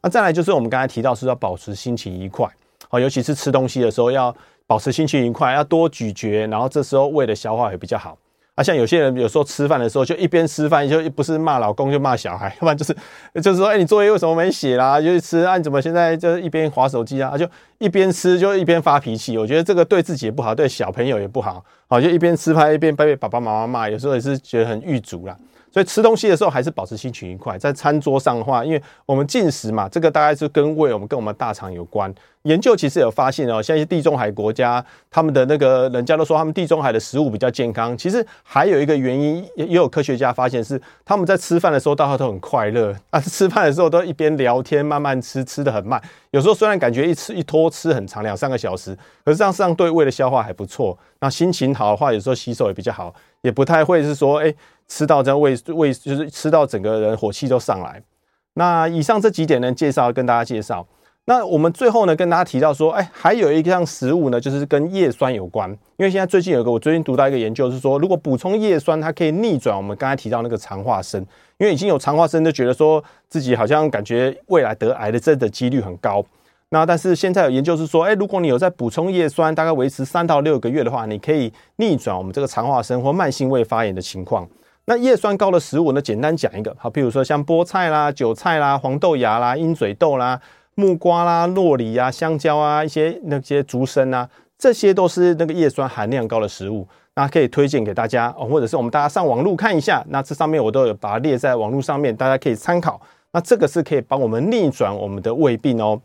[0.02, 2.46] 那再来就是我们刚才提到是要保持心情愉快，
[2.90, 4.34] 好，尤其是吃东西的时候要
[4.66, 8.18] 保持心情愉快，要多咀嚼，然后这时候胃的消化也比较好。
[8.56, 12.96] 啊，像有些人有时候吃饭的时候就一边吃饭就不是骂老公就骂小孩，要 不然就是
[13.42, 14.98] 就是说，哎，你作业为什么没写啦？
[14.98, 17.36] 就是吃啊，你怎么现在就一边划手机啊？
[17.36, 21.62] 就一边吃就一边发脾气，我觉得这个对自己也不好，对小朋友也不好。
[21.86, 25.36] 好，就一边吃饭一边被爸爸妈妈骂，有时候也是觉得很郁卒啦。
[25.76, 27.58] 所以吃东西的时候还是保持心情愉快。
[27.58, 32.10] 在餐桌上的话，因为我们进食嘛，这个大概是跟胃，我们跟我们大肠有关。
[32.44, 37.94] 研究其实有发现哦，像一些地中海国家，他们的那个人家都说他们地中海的食物比较健康。
[37.98, 46.00] 其实还有一个原因，也有科学家发现是他们在吃饭的时候大家都很快乐啊， 吃饭的时候都一边聊天，慢慢吃，吃的很慢。
[46.30, 50.96] 有时候虽然感觉一吃一拖吃很长，两三个小时，可是这样上对胃的消化还不错。
[51.20, 53.12] 那心情好的话，有时候吸收也比较好，
[53.42, 54.54] 也不太会是说哎
[54.88, 58.02] 吃到这胃胃就是吃到整个人火气都上来。
[58.54, 60.86] 那以上这几点呢，介绍跟大家介绍。
[61.28, 65.68] 那我们最后呢，跟大家提到说，哎，还有一项食物呢，就是跟叶酸有关。
[65.96, 71.20] 因为现在最近有一个，我最近读到一个研究是说，如果补充叶酸，它可以逆转我们刚才提到那个肠化生。
[71.58, 76.24] 因为已经有肠化生，就觉得说自己好像感觉未来得癌的症的几率很高。
[76.68, 84.48] 那但是现在有研究是说，哎，如果你有在补充叶酸，大概维持三到六个月的话，你可以逆转我们这个肠化生或慢性胃发炎的情况。
[84.86, 90.40] 那叶酸高的食物呢，简单讲一个，好，譬如说像菠菜啦、韭菜啦、黄豆芽啦、鹰嘴豆啦。
[90.78, 103.00] 木瓜啦、酪梨啊、香蕉啊，一些那些竹笙啊，这些都是那个叶酸含量高的食物，那可以推荐给大家哦，或者是我们大家上网路看一下，那这上面我都有把它列在网络上面，大家可以参考。
[103.32, 105.98] 那这个是可以帮我们逆转我们的胃病哦。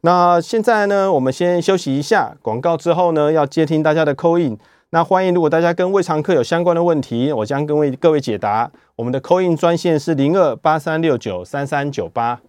[0.00, 4.56] 那现在呢，我们先休息一下，广告之后呢，要接听大家的 call in。
[4.90, 8.70] 那欢迎，如果大家跟胃肠科有相关的问题，我将跟为各位解答。
[8.96, 12.40] 我们的 call in 专线是零二八三六九三三九八。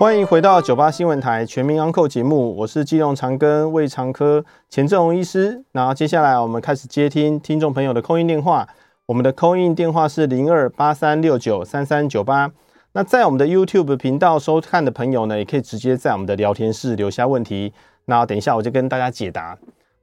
[0.00, 5.62] 欢迎回到九八新闻台全民安 n 节目，我是基隆长庚胃肠科钱正荣医师。
[5.72, 8.66] 然后接下来我们开始接听听众朋友的扣印电话，
[9.06, 12.50] 我们的扣印电话是零二八三六九三三九八。
[12.92, 17.72] 那在我们的 YouTube 频道收看的朋友呢，也可以直接在我们的聊天室留下问题。
[18.06, 19.56] 那等一下我就跟大家解答。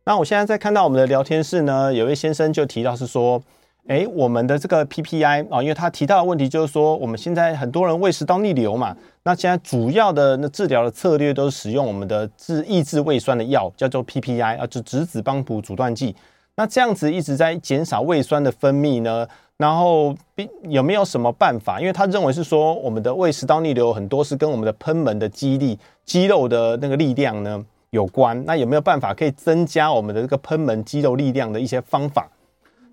[0.06, 3.42] 那我现在在看到我们的聊天室呢，有位先生就提到是说。
[3.88, 16.16] 哎，我们的这个 PPI 啊，因为他提到的问题就是说，我们现在很多人胃食道逆流嘛，那现在主要的那治疗的策略都是使用我们的治抑制胃酸的药，叫做 PPI 啊，就质子帮浦阻断剂。
[16.56, 20.16] 那这样子一直在减少胃酸的分泌呢，然后
[20.64, 21.80] 有没有什么办法？
[21.80, 27.64] 因为他认为是说，我们的胃食道逆流很多是跟我们的喷门的肌力、肌肉的那个力量呢
[27.96, 28.46] 有关。
[28.46, 32.30] 那有没有办法可以增加我们的这个喷门肌肉力量的一些方法？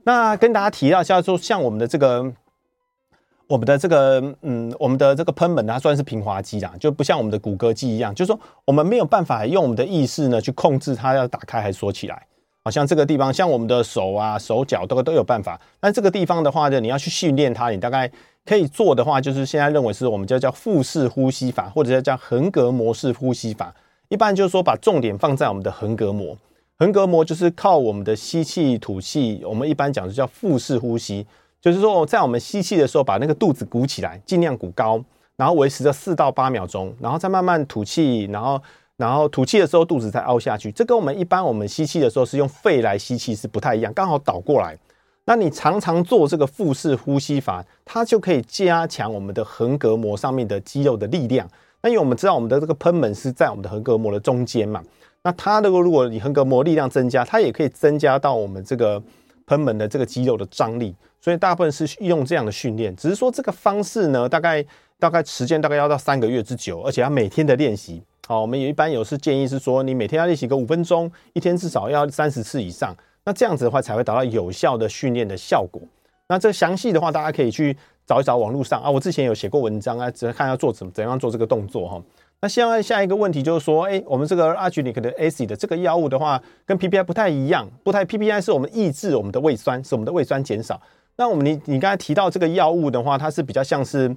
[0.04, 2.32] 那跟大家提到一下，说像我们的这个，
[3.46, 12.26] 我们的这个，嗯，我们的这个喷门它算是平滑肌啦，就不像我们的骨骼肌一样，就是说我们没有办法用我们的意识呢去控制它要打开还是锁起来。
[12.64, 15.60] 好像这个地方，像我们的手啊、手脚都都有办法。
[15.80, 18.08] 但这个地方的话呢，你要去训练它，你大概
[18.44, 23.74] 可以做的话，就是现在认为是我们叫叫腹式呼吸法，或者叫叫横膈膜式呼吸法。
[24.12, 26.36] 一般就是说把重点放在我们的横膈膜。
[26.78, 31.26] 横膈膜就是靠我们的吸气、吐气，我们一般讲的叫腹式呼吸，
[31.62, 35.02] 就是说在我们吸气的时候，把那个肚子鼓起来，尽量鼓高，
[35.36, 38.60] 然后维持着四到八秒钟，然后再慢慢吐气，然后
[38.98, 40.70] 然后吐气的时候肚子再凹下去。
[40.70, 44.76] 这跟我们一般我们吸气的时候是用肺来吸气是不太一样，刚好倒过来。
[45.24, 51.48] 那你常常做这个腹式呼吸法，它就可以加强我们的横膈膜上面的肌肉的力量。
[51.82, 54.82] 那因为我们知道我们的这个喷门是在我们的横膈膜的中间嘛。
[55.24, 59.02] 那它如果如果你横膈膜力量增加，它也可以增加到我们这个
[59.46, 62.94] 喷门的这个肌肉的张力，所以大部分是用这样的训练。
[62.96, 64.64] 只是说这个方式呢，大概
[64.98, 68.02] 大概时间大概要到三个月之久，而且要每天的练习。
[68.26, 72.96] 好，我们也一般有是建议是说，你每天要练习个五分钟，一天至少要三十次以上。
[73.24, 75.80] 那这样子的话才会达到有效的训练的效果。
[76.32, 78.90] 那这详细的话，大家可以去找一找网络上啊。
[78.90, 82.02] 我之前有写过文章啊，只看要做怎么怎样做这个动作哈。
[82.40, 90.80] 那现在下一个问题就是说，哎，我们这个 Argirex 的 AC 的这个药物的话，跟 PPI 不太一样，不太 PPI 是我们抑制我们的胃酸，使我们的胃酸减少。
[91.16, 94.16] 那我们你你刚才提到这个药物的话，它是比较像是，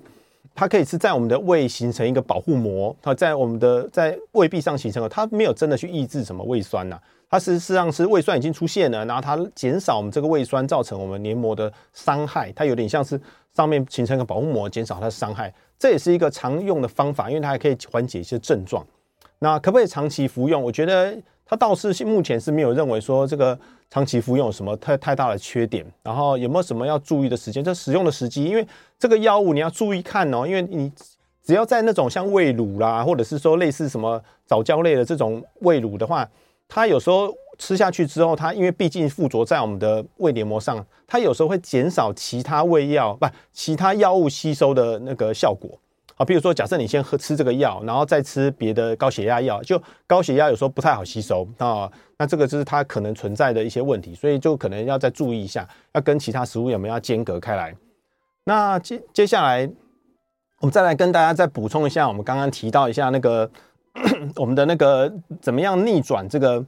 [0.55, 6.97] 它可以是在我们的胃形成一个保护膜，它在我们的在胃壁上形成了，它没有真的去抑制什么胃酸呐、
[7.35, 13.19] 它实际上是胃酸已经出现了，然后它减少我们这个胃酸造成我们黏膜的伤害，它有点像是
[13.53, 18.85] 上面形成一个保护膜，减少它的伤害，这也是一个常用的方法，因为它还可以缓解一些症状。
[19.39, 20.61] 那可不可以长期服用？
[20.61, 21.15] 我觉得。
[21.47, 23.55] 它倒是目前是没有认为说这个
[23.91, 27.63] 长期服用有什么太太大的缺点，然后有没有什么要注意的时间？
[27.63, 28.67] 这使用的时机，因为
[28.97, 30.91] 这个药物你要注意看哦，因为你
[31.43, 36.27] 只要在那种像胃乳啦，或者是说类似什么早胶类的这种胃乳的话，
[36.67, 45.69] 它有时候吃下去之后，它因为毕竟附着在我们的胃黏膜上，它有时候会减少其他胃药不其他药物吸收的那个效果。
[46.17, 57.75] 好，比如说，假设你先喝吃这个药，然后再吃别的高血压药，就高血压有时候不太好吸收啊，那这个就是它可能存在的一些问题，所以就可能要再注意一下，要跟其他食物有没有要间隔开来。
[58.45, 59.69] 那接接下来，
[60.61, 63.51] 我们再来跟大家再补充一下，我们刚刚提到一下那个
[64.35, 66.65] 我们的那个怎么样逆转这个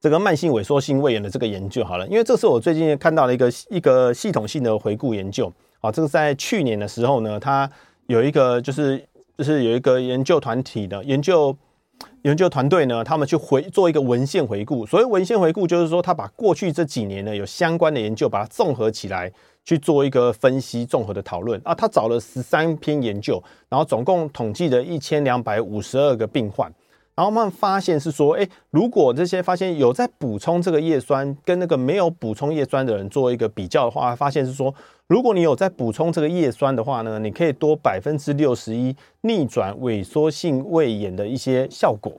[0.00, 7.70] 这个慢性萎缩性胃炎的这个研究好了，因为这是我最近看到的一个一个系统性的回顾研究啊，这个在去年的时候呢，它。
[8.06, 9.00] 有一个就是
[9.38, 11.56] 就是有一个研究团体的研究
[12.22, 14.84] 研究团队呢，他们去回做一个文献回顾。
[14.84, 19.32] 所谓文献回顾，就是说他把过去这几年呢有相关的研究，把它综合起来
[19.64, 21.74] 去做一个分析、综合的讨论啊。
[21.74, 26.72] 他找了十三篇研究，然后总共统计了一千两百五十二个病患。
[27.16, 34.74] 然后他们发现是说，哎，如果这些发现有在补充这个叶酸，跟那个没有补充叶酸的人做一个比较的话，发现是说，
[35.06, 42.10] 如果你有在补充这个叶酸的话呢，你可以多百分之六十一逆转萎缩性胃炎的一些效果。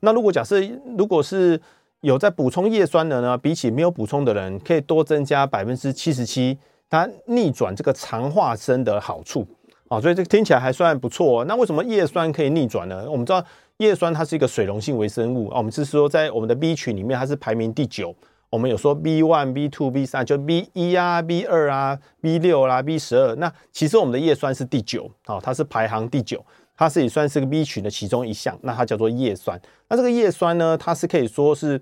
[0.00, 0.60] 那如果假设
[0.98, 1.58] 如果是
[2.02, 6.58] 有在补充叶酸的呢，比起没有补充的人，可以多增加百分之七十七，
[6.90, 9.46] 它逆转这个肠化生的好处
[9.88, 11.44] 啊，所以这个听起来还算不错。
[11.46, 13.10] 那为什么叶酸可以逆转呢？
[13.10, 13.42] 我们知道。
[13.78, 18.14] 叶酸它是一个水溶性微生物啊，我们是说在我们的 B 群里面它是排名第九。
[18.50, 23.34] 我们有说 B one、B two、B 三，就 B 一啊、B 二啊、B 六啦、B 十二。
[23.36, 26.44] 那其实我们的叶酸是第九啊，它是排行第九，
[26.76, 28.54] 它是也算是个 B 群的其中一项。
[28.60, 29.58] 那它叫做叶酸。
[29.88, 31.80] 那这个叶酸呢，它是可以说是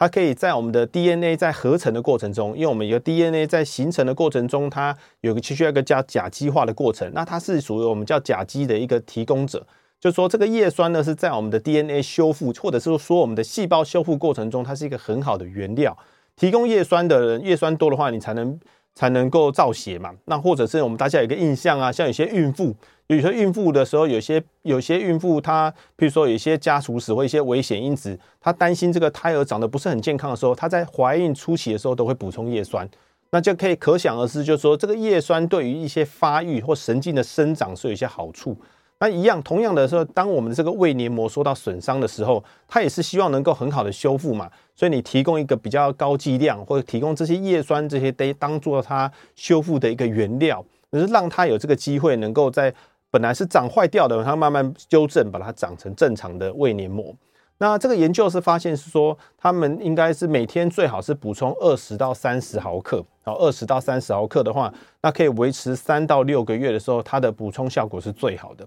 [0.00, 7.12] 它可以在我们的 DNA 在合成的过程中，因为我们有个 DNA 在形成的过程中，它有个需要一个叫甲基化的过程。
[7.12, 9.66] 那它是属于我们叫甲基的一个提供者。
[10.00, 15.94] 就是说，这个叶酸呢，是在我们的 DNA 修复，或者是说我们的细胞修复过程中，它是一个很好的原料。
[16.34, 18.58] 提供叶酸的人，叶酸多的话，你才能
[18.94, 20.14] 才能够造血嘛。
[20.24, 22.74] 那或者是我们大家有一个印象啊，像有些孕妇，
[23.16, 25.68] 有些孕妇的时候，有些有些孕妇她，
[25.98, 32.88] 譬如说有些家族史或一些危险因子，她担心这个胎儿长得不是很健康的时候，她在怀孕初期的时候都会补充叶酸，
[33.30, 38.56] 那就可以可想而知，就是说这个叶酸对于一些发育或神经的生长是有一些好处。
[39.00, 44.48] 那一样，同样的时候，当我们这个胃黏膜受到损伤的时候，它也是希望能够很好的修复嘛。
[44.76, 52.72] 所以你提供一个比较高剂量，或者提供这些叶酸这些得当做它修复的一个原料，就是让它有这个机会能够在
[53.10, 57.14] 本来是长坏掉的，它慢慢纠正，把它长成正常的胃黏膜。
[57.58, 68.66] 那这个研究是发现是说，他们应该是每天最好是补充二十到三十毫克，好，二十到三十毫克的话，那可以维持三到六个月的时候，它的补充效果是最好的。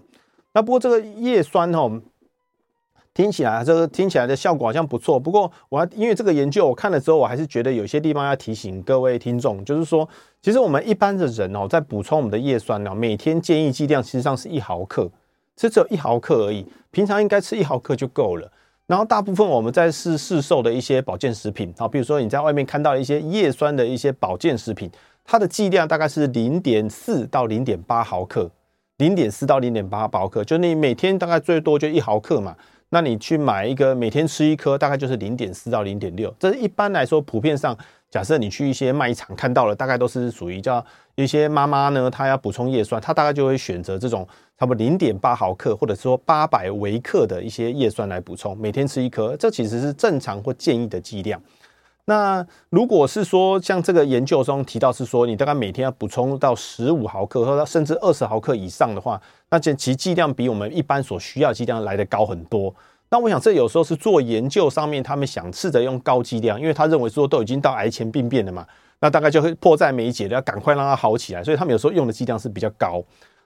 [0.52, 2.00] 那不过这个叶酸哦，
[3.14, 5.18] 听起来这个听起来的效果好像不错。
[5.20, 10.06] 不过我要因为这个研究我看了之后，我还是觉得有些地方要提醒各位听众，就是说，
[10.42, 15.08] 其实我们一般的人哦，在补充我们的叶酸呢，每天建议剂量其实上是一毫克，
[15.54, 16.66] 这只有一毫克而已。
[16.90, 18.50] 平常应该吃一毫克就够了。
[18.86, 24.90] 然后大部分我们在市市售的一些保健食品啊，比如说你在外面看到一些叶酸的一些保健食品，
[25.24, 28.50] 它的剂量大概是零点四到零点八毫克。
[28.98, 32.54] 零点四到零点八毫克，就你每天大概最多就一毫克嘛。
[32.94, 36.32] 那你去买一个，每天吃一颗，大概就是零点四到零点六。
[36.38, 37.76] 这一般来说，普遍上，
[38.08, 40.82] 假设你去一些卖场看到了，大概都是属于叫
[41.16, 44.24] 一些妈妈呢，她要补充叶酸，她大概就会选择这种
[44.56, 51.42] 差不多零点八毫克，或者说八百微克的一些叶酸来补充，每天吃一颗，这其实是正常或建议的剂量。
[52.06, 62.74] 那如果是说像这个研究中提到是说，你大概每天要补充到十五毫克，或者甚至二十毫克以上的话，那这其剂量比我们一般所需要剂量来得高很多。
[63.10, 68.66] 那我想这有时候是做研究上面，他们想试着用高剂量，因为他认为说都已经到癌前病变了嘛，
[69.00, 73.02] 那大概就会迫在眉睫的要赶快让它好起来，所以他们有时候用的剂量是比较高。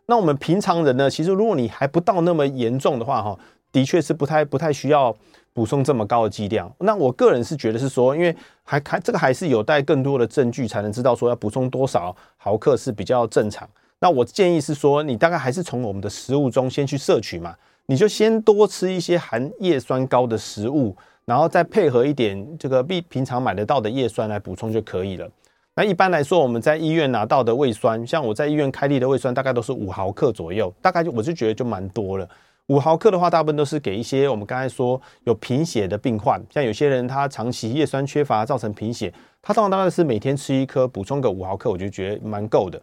[0.06, 3.38] 那我们平常人呢，其实如果你还不到那么严重的话，哈，
[3.70, 5.14] 的确是不太不太需要
[5.58, 6.72] 补充这么高的剂量。
[6.78, 8.32] 那我个人是觉得是说，因为
[8.62, 13.68] 还还这个还是有待更多的证据才能知道说要补充多少毫克是比较正常。
[13.98, 17.56] 那我建议是说，你大概还是从我们的食物中先去摄取嘛，
[17.86, 25.28] 你就先多吃一些含叶酸高的食物，然后再配合一点这个比平常买得到的叶酸来补充就可以了。
[25.74, 32.28] 那一般来说，我们在医院拿到的胃酸，像我在医院开立的胃酸，大概都是五毫克左右，大概就我就觉得就蛮多了。
[32.68, 42.78] 五毫克的话，大部分都是给一些我们刚才说有贫血的病患，像有些人他长期叶酸缺乏造成贫血，他通常大概是每天吃一颗，补充个五毫克，我就觉得蛮够的。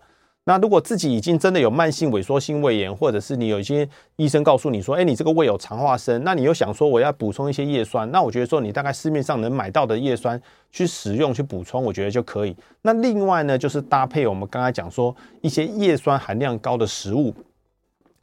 [0.47, 12.55] 那如果自己已经真的有慢性萎缩性胃炎，或者是你有一些医生告诉你说，哎，你这个胃有肠化生，那你又想说我要补充一些叶酸，那我觉得说你大概市面上能买到的叶酸去使用去补充，我觉得就可以。
[12.81, 17.31] 那另外呢，就是搭配我们刚才讲说一些叶酸含量高的食物。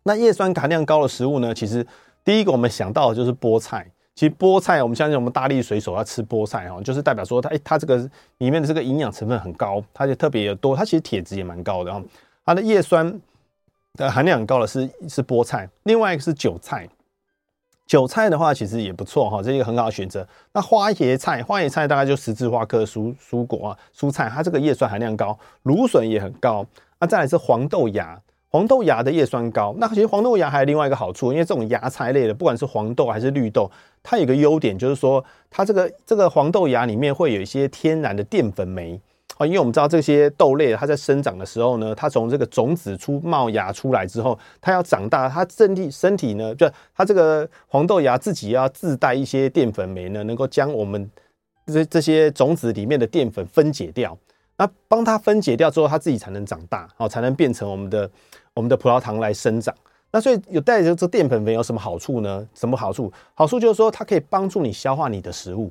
[0.04, 1.86] 那叶酸含量高的食物呢，其实
[2.24, 3.86] 第一个我们想到的就是菠菜。
[4.14, 7.96] 其实菠菜，我们相信我们大力水手要吃菠菜哈，就是代表说它，哎，它这个
[8.38, 12.02] 里面的这个营养成分很高，它就特别的多，它其实铁质也蛮高的哈。
[12.44, 13.18] 它的叶酸
[13.94, 16.86] 的含量很高的是是菠菜，另外一个是韭菜，
[17.86, 20.28] 韭菜的话其实也不错哈，这是一个很好的选择。
[20.52, 26.66] 那花椰菜，花椰菜大概就十字花科蔬蔬果啊，蔬菜，它这个叶酸含量高，芦笋也很高。
[27.00, 28.20] 那再来是黄豆芽。
[28.52, 33.70] 黄豆芽的叶酸高，那其实黄豆芽还有另外一个好处，因为这种芽菜类的，不管是黄豆还是绿豆，
[34.02, 39.00] 它有个优点就是说，它这个这个黄豆芽里面会有一些天然的淀粉酶
[39.38, 51.10] 啊，因为我们知道这些豆类它在生长的时候呢，它从这个种子出冒芽出来之后，它要长大，它身体身体呢，就它这个黄豆芽自己要自带一些淀粉酶呢，能够将我们
[51.64, 54.18] 这这些种子里面的淀粉分解掉，
[54.58, 58.10] 那帮它分解掉之后，它自己才能长大，哦，才能变成我们的。
[58.54, 59.74] 我们的葡萄糖来生长，
[60.10, 62.46] 那所以有带着这淀粉酶有什么好处呢？
[62.54, 63.10] 什么好处？
[63.34, 65.70] 好处就是说它可以帮助你消化你的食物，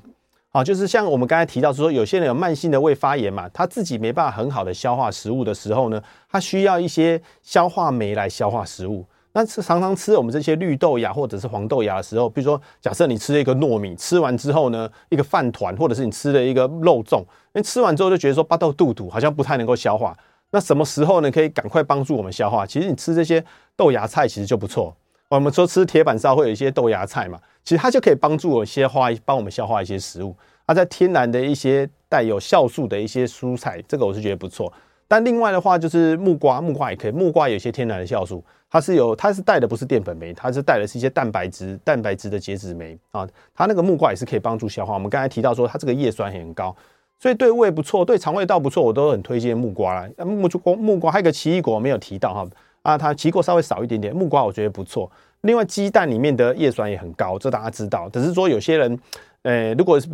[0.51, 9.05] 啊，就是像我们刚才提到说，有些人有慢性的胃发炎嘛，他自己没办法很好的消化食物的时候呢，他需要一些消化酶来消化食物。
[9.33, 20.17] 那吃常常吃我们这些绿豆芽或者是黄豆芽的时候，比如说假设你吃了一个糯米，吃完之后呢，一个饭团，或者是你吃了一个肉粽，因为吃完之后就觉得说巴豆肚肚好像不太能够消化。
[20.51, 21.31] 那什么时候呢？
[21.31, 22.65] 可以赶快帮助我们消化？
[22.65, 23.43] 其实你吃这些
[23.75, 24.95] 豆芽菜其实就不错。
[25.29, 30.35] 我们说吃铁板烧会有一些豆芽菜嘛，其实它就可以帮助我消化，帮我们消化一些食物。
[30.67, 34.71] 它在天然的一些带有酵素的一些蔬菜，这个我是觉得不错。
[35.07, 37.11] 但另外的话就是木瓜，木瓜也可以。
[37.11, 43.27] 木瓜有一些天然的酵素，它是有，它是带的不是淀粉酶，它是带的是一些蛋白质，蛋白质的结脂酶啊。
[43.53, 44.93] 它那个木瓜也是可以帮助消化。
[44.93, 46.75] 我们刚才提到说，它这个叶酸很高。
[47.21, 50.09] 所以对胃不错，对肠胃道不错，我都很推荐木瓜啦。
[50.25, 52.47] 木瓜木瓜还有个奇异果没有提到哈
[52.81, 55.09] 啊，它奇异果稍微少一点点，木瓜我觉得不错。
[55.41, 58.09] 另外鸡蛋里面的叶酸也很高，这大家知道。
[58.09, 58.99] 只是说有些人，
[59.43, 60.09] 呃，如果是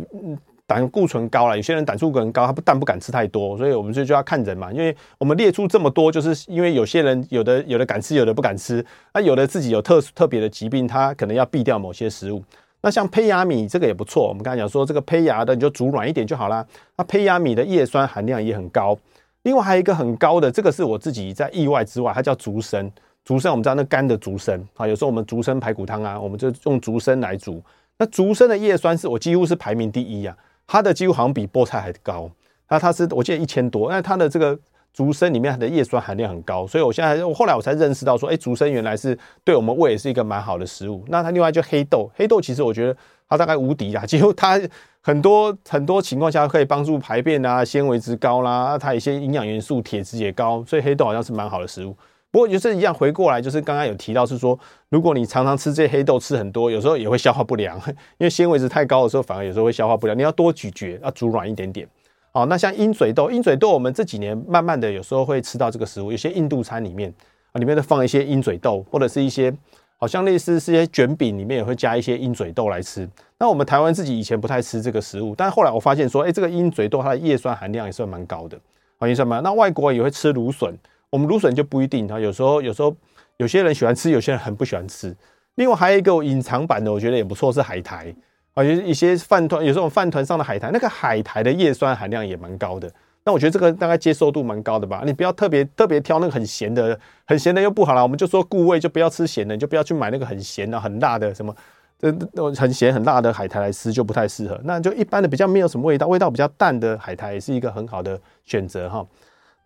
[0.66, 4.70] 胆固醇高了，有些人胆固醇高，他不但不敢吃太多，所以我们就就要看人嘛。
[4.70, 8.84] 因为我们列出这么多，就是因为有些人有的有的敢吃，有的不敢吃，
[9.14, 12.44] 那有的自己有特殊特别的疾病，他可能要避掉某些食物。
[12.80, 16.64] 那像胚芽米这个也不错，我们刚才讲说这个胚芽的你就煮软一点就好啦。
[16.96, 18.96] 那胚芽米的叶酸含量也很高，
[19.42, 22.90] 另外还有一个很高的，这个是我自己在意外之外，它叫竹笙。
[23.24, 27.62] 竹笙我们知道那干的竹笙啊，有时候我们竹笙排骨汤啊，我们就用竹笙来煮。
[27.98, 32.30] 那竹笙的叶酸是我几乎是排名第一啊，它的几乎好像比菠菜还高。
[32.68, 34.58] 那它是我记得一千多，那它的这个。
[34.92, 41.04] 竹笙里面它的叶酸含量很高，所以我现在我后来我才认识到说，哎，竹笙原来是对我们胃是一个蛮好的食物。
[41.08, 42.96] 那它另外就黑豆，黑豆其实我觉得
[43.28, 44.60] 它大概无敌啦， 几乎它
[45.00, 51.96] 很多很多情况下可以帮助排便啊，纤维质高啦，它一些营养元素铁质也高，所以黑豆好像是蛮好的食物。
[52.30, 54.58] 不过就是一样回过来，就是刚刚有提到是说，
[54.90, 57.78] 如果你常常吃这些黑豆吃很多，有时候也会消化不良，
[58.18, 60.16] 因为纤维质太高的时候，反而有时候会消化不良。
[60.16, 61.88] 你要多咀嚼，要煮软一点点。
[62.30, 67.12] 好，那像鹰嘴豆，鹰嘴豆我们这几年慢慢的有时候会吃到这个食物，有些印度餐里面
[67.52, 69.52] 啊，里面都放一些鹰嘴豆，或者是一些
[69.96, 73.08] 好像类似是一些卷饼里面也会加一些鹰嘴豆来吃。
[73.38, 78.60] 那我们台湾自己以前不太吃这个食物，但后来我发现说，哎，这个鹰嘴豆它的叶酸含量也算蛮高的，
[78.98, 79.42] 好，叶酸蛮。
[79.42, 80.76] 那外国也会吃芦笋，
[81.10, 82.94] 我们芦笋就不一定，它有时候有时候
[83.38, 85.16] 有些人喜欢吃，有些人很不喜欢吃。
[85.54, 88.14] 另外还有一个隐藏版的，我觉得也不错，是海苔。
[88.58, 92.90] 啊，有一些饭团，有时候饭团上的海苔，那个海苔的叶酸含量也蛮高的。
[93.22, 95.02] 那我觉得这个大概接受度蛮高的吧。
[95.06, 98.02] 你不要特别特别挑那个很咸的，很咸的又不好啦。
[98.02, 101.54] 我们就说固胃，就不要吃咸的，你就不要去买那个很咸的、很辣的什么
[102.00, 102.12] 这
[102.56, 104.60] 很咸很辣的海苔来吃就不太适合。
[104.64, 109.06] 那就一般的比较没有什么味道，味道比较淡的海苔也是一个很好的选择哈。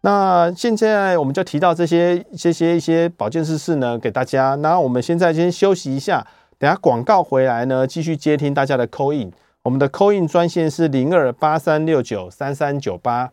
[0.02, 4.54] 那现在我们就提到这些这些一些保健知识呢，给大家。
[4.56, 6.26] 那我们现在先休息一下，
[6.62, 9.32] 等下广告回来呢，继续接听大家的 call in。
[9.64, 13.32] 我们的 call in 专线是零二八三六九三三九八。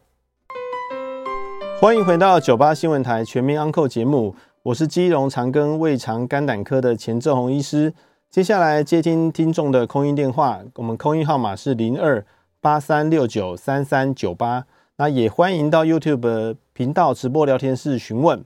[1.79, 7.93] 欢迎回到九八新闻台全民安 n 节目，我是基隆长庚胃肠肝胆科的钱正红医师。
[8.31, 12.25] 接下来接听听众的 call in 电话，我们 call in 号码是零二
[12.59, 14.65] 八三六九三三九八。
[14.97, 18.43] 那也欢迎到 YouTube 频道直播聊天室询问。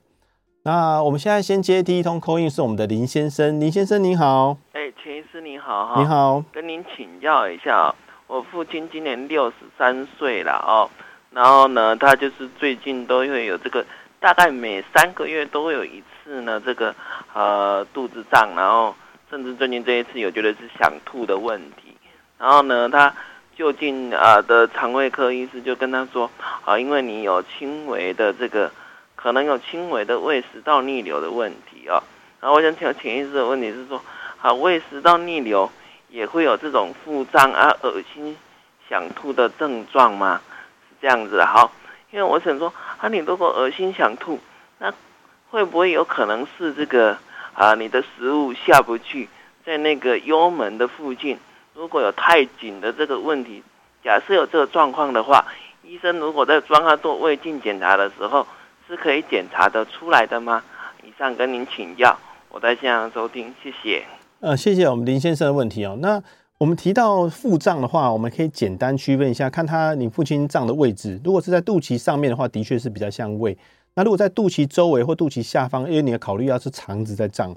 [0.65, 3.59] 那我们现在先接第一通 call in，是我们的林先生。
[3.59, 7.93] 林先生您好，哎，钱医师你好哈，你好，跟您请教一下，
[8.27, 10.89] 我父亲今年六十三岁了哦，
[11.31, 13.85] 然后呢，他就是最近都会有这个，
[14.21, 16.95] 大概每三个月都会有一次呢，这个
[17.33, 18.95] 呃肚子胀，然后
[19.29, 21.93] 甚至最近这一次有觉得是想吐的问题，
[22.39, 23.13] 然后呢他。
[23.55, 26.27] 就近啊的肠胃科医师就跟他说
[26.65, 28.71] 啊，因为你有轻微的这个，
[29.23, 32.03] 可能有轻微的胃食道逆流的问题啊。
[32.41, 34.01] 然后我想请问钱医师的问题是说，
[34.37, 35.71] 好胃食道逆流
[36.09, 38.35] 也会有这种腹胀啊、恶心、
[38.89, 40.41] 想吐的症状吗？
[40.89, 41.71] 是这样子的，好，
[42.11, 44.37] 因为我想说啊，你如果恶心想吐，
[44.79, 44.93] 那
[45.49, 47.17] 会不会有可能是这个
[47.53, 49.29] 啊你的食物下不去，
[49.65, 51.39] 在那个幽门的附近？
[51.73, 53.63] 如果有太紧的这个问题，
[54.03, 55.45] 假设有这个状况的话，
[55.81, 58.45] 医生如果在帮他做胃镜检查的时候，
[58.93, 60.63] 是可以检查得出来的吗？
[61.03, 62.15] 以上跟您请教，
[62.51, 64.03] 我在线上收听，谢谢。
[64.39, 65.97] 呃，谢谢我们林先生的问题哦。
[65.99, 66.21] 那
[66.59, 71.19] 我们提到腹胀的话，我们可以简单区分一下，看他你父亲胀的位置。
[71.23, 73.57] 如果是在肚脐上面的话，的确是比较像胃。
[73.95, 77.51] 那如果在肚脐周围或肚脐下方，因为你要考虑要是肠子在胀。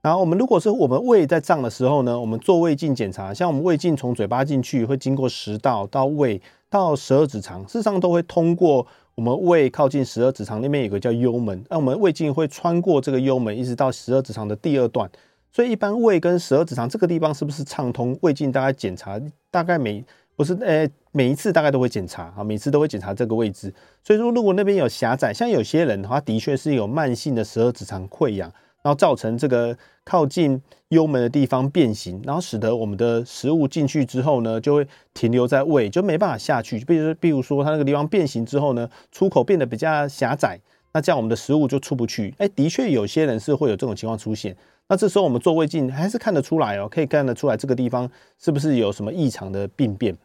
[0.00, 8.86] 然后我们如果是我们胃在胀的时候呢，我们做胃镜检查，像我们胃镜从嘴巴进去，会经过食道到胃到十二指肠，事实上都会通过
[9.18, 15.10] 我们胃靠近十二指肠那边有个叫幽门，那我们胃镜会穿过这个幽门，一直到十二指肠的第二段。
[15.50, 18.16] 所以一般胃跟十二指肠这个地方是不是畅通？
[18.22, 20.04] 胃镜大概检查大概每
[20.36, 23.74] 不是诶每一次大概都会检查啊，每次都会检查这个位置。
[24.04, 28.48] 所以说如果那边有狭窄，像有些人的话，的确是有慢性的十二指肠溃疡。
[28.88, 30.58] 然后造成这个靠近
[30.88, 36.82] 幽门的地方变形，然后使得我们的食物进去之后呢，就会停留在胃，就没办法下去。
[36.86, 40.58] 比如，比如说它那个地方变形之后呢，出口变得比较狭窄，
[40.94, 42.34] 那这样我们的食物就出不去。
[42.38, 44.56] 哎，的确有些人是会有这种情况出现。
[44.88, 50.16] 那这时候我们做胃镜还是看得出来哦，可以看得出来这个地方是不是有什么异常的病变。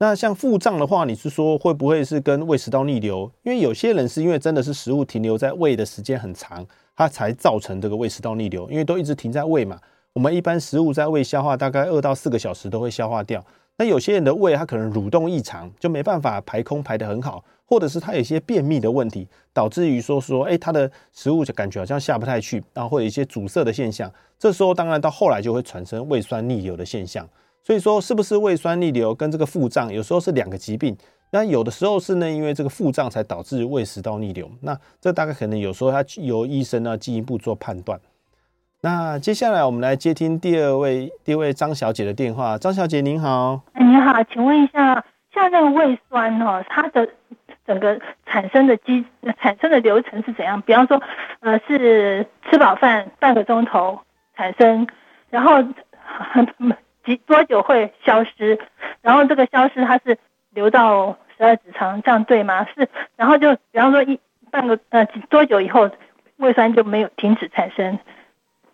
[0.00, 3.30] 那像腹胀的话，你是说会不会是跟胃食道逆流？
[3.44, 6.66] 因为有些人是因为真的是食物停留在胃的时间很长。
[6.98, 9.78] 它才造成这个胃食道逆流，因为都一直停在胃嘛。
[10.12, 13.42] 我们一般食物在胃消化大概二到四个小时都会消化掉。
[13.76, 24.12] 那有些人的胃它可能蠕动异常，就没办法排空排得很好，或者是他有一些便秘的问题，导致于说说，哎，他的食物就感觉好像下不太去，然后会有一些阻塞的现象。
[24.36, 27.24] 这时候当然到后来就会产生胃酸逆流的现象。
[27.62, 30.96] 所以说，是不是胃酸逆流跟这个腹胀有时候是两个疾病？
[31.30, 34.50] 那有的时候是呢，因为这个腹胀才导致胃食道逆流。
[34.62, 38.00] 那这大概可能有时候它由医生呢进一步做判断。
[38.80, 42.56] 那接下来我们来接听第二位第二位张小姐的电话。
[42.56, 45.04] 张小姐您好，你好，请问一下，
[45.34, 47.06] 像这个胃酸哦，它的
[47.66, 49.04] 整个产生的机
[49.38, 50.62] 产生的流程是怎样？
[50.62, 51.02] 比方说，
[51.40, 53.98] 呃，是吃饱饭半个钟头
[54.34, 54.86] 产生，
[55.28, 55.62] 然后
[57.04, 58.58] 几多久会消失？
[59.02, 60.16] 然后这个消失它是？
[60.58, 62.64] 流到十二指肠，这样对吗？
[62.74, 64.18] 是，然后就比方说一
[64.50, 65.88] 半个呃多久以后
[66.38, 67.96] 胃酸就没有停止产生？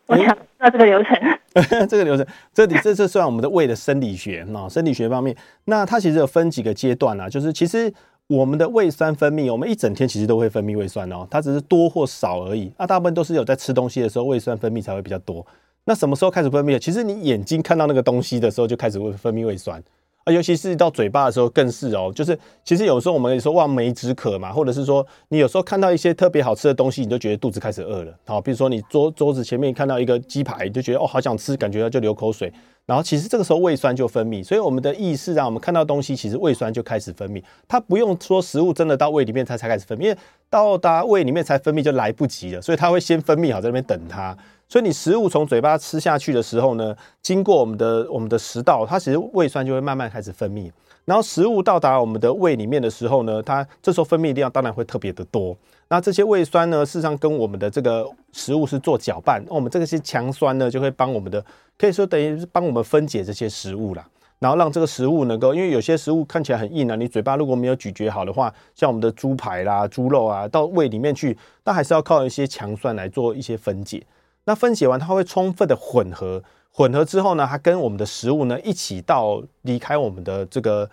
[0.06, 1.14] 我想知道这个流程。
[1.86, 5.36] 这个流程，这里这这算我们的胃的生理学啊，生理学方面。
[5.66, 7.92] 那它其实有分几个阶段啊，就是其实
[8.28, 12.72] 我们的胃酸分泌，我们一整天其实都会分泌胃酸哦，它只是多或少而已。
[12.78, 15.46] 那大部分都是有在吃东西的时候，胃酸分泌才会比较多。
[15.84, 16.78] 那什么时候开始分泌？
[16.78, 19.82] 其实你眼睛看到那个东西的时候，就开始会分泌胃酸。
[20.24, 28.12] 啊，尤其是到嘴巴的时候更是哦，就是其实有时候我们说望梅止渴嘛，或者是说你有时候看到一些特别好吃的东西，你就觉得肚子开始饿了。
[28.24, 32.52] 好，比如说你桌桌子前面看到一个鸡排，就觉得哦好想吃，感觉就流口水。
[32.86, 37.42] 然后其实这个时候胃酸就分泌，所以我们的意识让我们看到东西，其实胃酸就开始分泌。
[37.66, 40.16] 它不用说食物真的到胃里面它才开始分泌，因为
[40.50, 44.36] 到达胃里面才分泌就来不及了，所以它会先分泌好在那边等它。
[44.68, 50.70] 所以你食物从嘴巴吃下去的时候呢，经过我们的我们的食道，它其实胃酸就会慢慢开始分泌。
[51.04, 55.54] 然后食物到达我们的胃里面的时候呢，它这时候分泌量当然会特别的多。
[55.88, 61.44] 那这些胃酸呢，事实上跟我们的这个食物是做搅拌，那我们这个些强酸呢，就会帮我们的
[61.78, 64.02] 可以说等于是帮我们分解这些食物啦，
[64.38, 74.02] 然后让这个食物能够，因为有些食物看起来很硬啊，你嘴巴如果没有咀嚼好的话，像我们的猪排啦、猪肉啊，到胃里面去，那还是要靠一些强酸来做一些分解。
[74.46, 80.90] 那分解完，它会充分的混合，混合之后呢，它跟我们的食物呢一起到离开我们的这个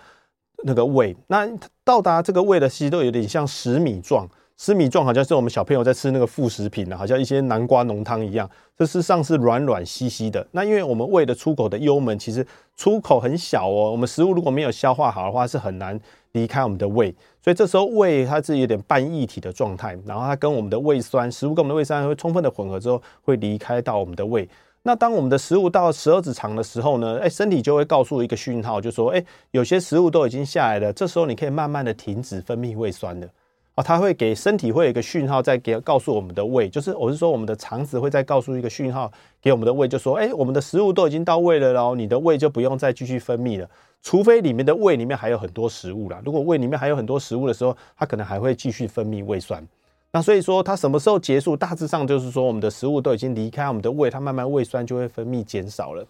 [0.64, 1.48] 那个胃，那
[1.84, 4.30] 到达这个胃的其实都有点像食米状。
[4.62, 8.48] 吃米状好像是我们小朋友在吃那个副食品，好像一些南瓜浓汤一样，
[8.78, 10.46] 这事实上是软软稀稀的。
[10.52, 12.46] 那因为我们胃的出口的幽门其实
[12.76, 16.00] 出口很小哦，我们食物如果没有消化好的话，是很难
[16.34, 17.12] 离开我们的胃。
[17.44, 24.48] 所以这时候胃它是有点半液体的状态，然后它跟我们的胃酸，食物跟我们的胃酸会充分的混合之后，会离开到我们的胃。
[24.84, 33.28] 那当我们的食物到十二指肠的时候呢，哎，身体就会告诉一个讯号，就说，哎，有些食物都已经下来了，这时候你可以慢慢的停止分泌胃酸了。
[33.76, 39.10] 啊，它会给身体会有一个讯号，再给告诉我们的胃，就是我是说我们的肠子会再告诉一个讯号
[39.42, 43.70] 给我们的胃，就说，哎，我们的食物都已经到胃了，然后你的胃就不用再继续分泌了，
[44.02, 46.22] 除非里面的胃里面还有很多食物啦。
[46.26, 49.66] 如果胃里面还有很多食物的时候，它可能还会继续分泌胃酸。
[50.12, 51.56] 那所以说它什么时候结束？
[51.56, 56.06] 大致上就是说我们的食物都已经离开我们的胃，它慢慢胃酸就会分泌减少了。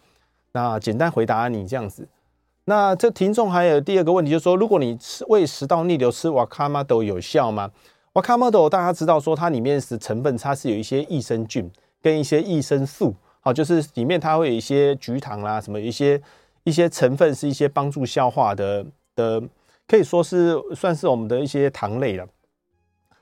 [0.51, 2.07] 那简单回答你这样子。
[2.71, 7.69] 那这听众还有第二个问题，就是说，如果你吃胃食道逆流吃瓦卡玛豆有效吗？
[8.13, 11.69] 瓦卡玛豆大家知道说它里面是成分，它是有一些益生菌
[12.01, 16.21] 跟一些益生素，好，就是里面它会有一些菊糖啦，什么一些
[16.63, 18.85] 一些成分是一些帮助消化的
[19.17, 19.43] 的，
[19.85, 22.25] 可以说是算是我们的一些糖类了。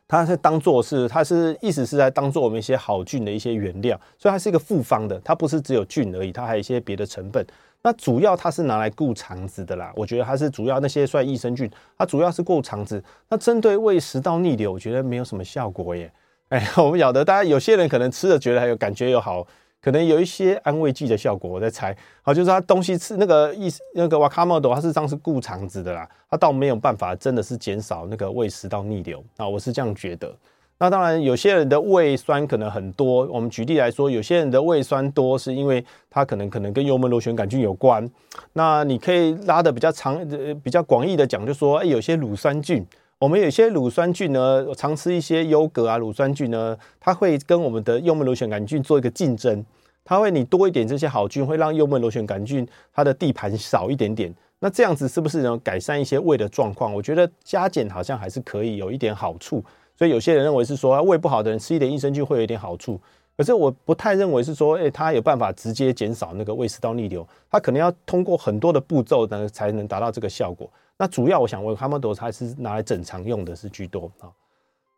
[0.08, 7.44] 它是当做是，它是意思是在当做我们一些好菌的一些原料，所以它是一个复方的，它不是只有菌而已，它还有一些别的成分。
[7.82, 13.02] 那主要它是拿来顾肠子的啦，我觉得它是主要那些算益生菌，它主要是顾肠子。
[13.30, 16.12] 那针对胃食道逆流，我觉得没有什么效果耶。
[16.50, 19.46] 哎，我们晓得，大家有些人可能吃了觉得还有感觉有好，
[19.82, 21.96] 可能有一些安慰剂的效果，我在猜。
[22.22, 30.36] 好，就是它东西吃那个意，那个瓦卡莫多，它事实上是顾肠子的啦，它倒没有办法真的是减少那个胃食道逆流啊，我是这样觉得。
[30.82, 33.28] 那当然，有些人的胃酸可能很多。
[33.28, 38.10] 我们举例来说，有些人的胃酸多，是因为他可能可能跟幽门螺旋杆菌有关。
[38.54, 42.86] 那你可以拉得比较长、呃比较广义的讲，就说，哎，有些乳酸菌，
[43.18, 49.66] 我们有些乳酸菌呢，常吃一些优格啊，乳酸菌呢，它会跟我们的幽门螺旋杆菌做一个竞争。
[50.06, 54.34] 它会你多一点这些好菌，会让幽门螺旋杆菌它的地盘少一点点。
[54.62, 56.94] 那这样子是不是能改善一些胃的状况？
[56.94, 59.62] 我觉得加减好像还是可以有一点好处。
[60.00, 62.98] 所以有些人认为是说，胃不好的人吃一点益生菌会有一点好处，
[63.36, 70.70] 可是我不太认为是说，诶，他有办法直接减少那个胃食道逆流，他可能要通过很多的步骤呢才能达到这个效果。
[70.98, 74.32] 那主要我想问，卡莫多还是拿来整肠用的是居多啊。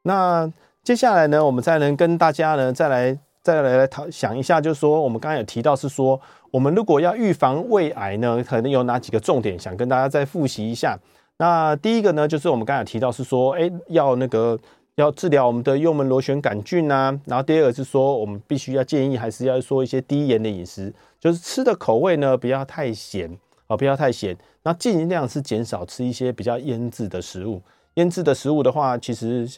[0.03, 6.21] 那接下来呢，我们再能跟大家呢再来再来来讨想一下，就是说我们刚刚有提到是说，
[6.51, 10.95] 我们如果要预防胃癌呢，可能有哪几个重点，想跟大家再复习一下。
[11.37, 14.59] 那第一个呢，就是我们刚才提到是说，诶，要那个。
[15.01, 23.29] 要治疗我们的幽门螺旋杆菌、啊，然后第二个是说，我们必须要建议还是要说一些低盐的饮食，就是吃的口味呢不要太咸
[23.67, 27.61] 啊，不要太咸，那尽量是减少吃一些比较腌制的食物。
[27.95, 29.49] 腌制的食物的话，其实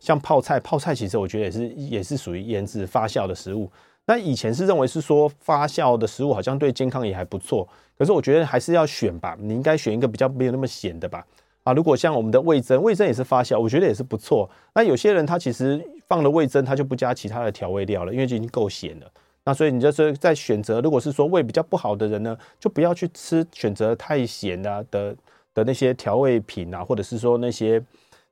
[0.00, 3.70] 像泡菜，泡菜其实我觉得也是也是属于腌制发酵的食物。
[4.06, 11.24] 那以前是认为是说发酵的食物好像对健康也还不错，可是我觉得还是要选吧，你应该选一个比较没有那么咸的吧。
[11.64, 14.50] 啊，如果像我们的味噌，味噌也是发酵，我觉得也是不错。
[14.74, 19.06] 那有些人他其实放了味噌，他就不加其他的调味料了，因为就已经够咸了。
[19.44, 25.16] 那所以你就是在选择，如果是说胃比较不好的人呢，就不要去吃选择太咸啊的
[25.54, 27.82] 的那些调味品啊，或者是说那些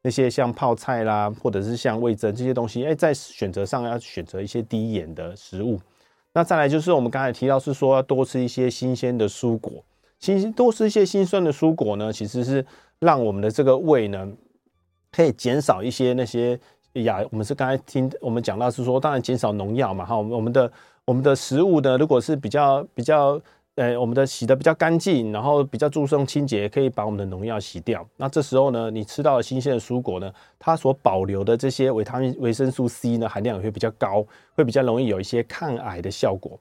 [0.03, 5.81] 那些像泡菜啦，或者是像味增这些东西，哎，在选择上要选择一些低盐的食物。
[6.33, 9.85] 那再来就是我们刚才提到是说要多吃一些新鲜的蔬果，
[10.21, 12.65] 新多吃一些辛酸的蔬果呢，其实是。
[13.03, 14.29] 让我们的这个胃呢，
[15.11, 16.61] 可以减少一些那些
[16.93, 20.71] 呀，我们是刚才听我们讲到是说，当然减少农药嘛，哈，我们我们的
[21.07, 23.41] 我们的食物呢，如果是比较比较，
[23.77, 28.07] 呃，我们的洗的比较干净，然后比较注重清洁，可以把我们的农药洗掉。
[28.19, 34.23] 那这时候呢，你吃到的新鲜的蔬果呢，它所保留的这些维他命、维生素 C 呢，含量也会比较高，
[34.55, 36.61] 会比较容易有一些抗癌的效果。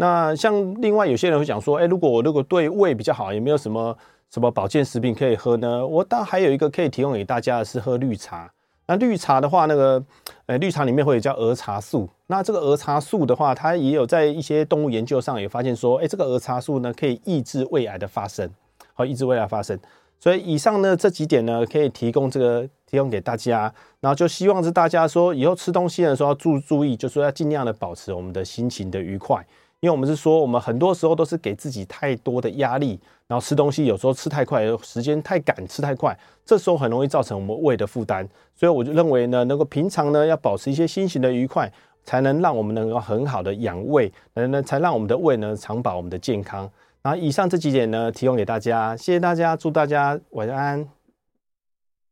[0.00, 3.94] 那像另外有些人会讲说，哎，如果我如果对胃比较好，有没有什么？
[4.30, 5.84] 什么保健食品可以喝呢？
[5.84, 8.48] 我倒还有一个可以提供给大家的是喝绿茶。
[8.86, 10.00] 那绿茶的话，那个
[10.46, 12.08] 呃，绿茶里面会有叫儿茶素。
[12.28, 18.48] 那这个儿茶素的话，它也有在一些动物研究上也发现说，哎，这个儿茶素呢可以抑制胃癌的发生，
[18.94, 19.76] 好，抑制胃癌发生。
[20.20, 23.72] 所以以上呢这几点呢，可以提供这个提供给大家。
[23.98, 29.44] 然后就希望是大家说以后吃东西的时候要注注意，就说要尽量的保持我们的心情的愉快。
[29.80, 36.14] 因为我们是说，我们很多时候都是给自己太多的压力，然后吃东西有时候吃太快，时间太赶，吃太快，
[36.44, 38.28] 这时候很容易造成我们胃的负担。
[38.54, 41.72] 所以我就认为呢，能够平常呢要保持一些心情的愉快，
[42.04, 46.70] 才能让我们能够很好的养胃，能能才让我们的胃呢长保我们的健康。
[47.00, 50.99] 然后以上这几点呢，提供给大家，谢谢大家，祝大家晚安。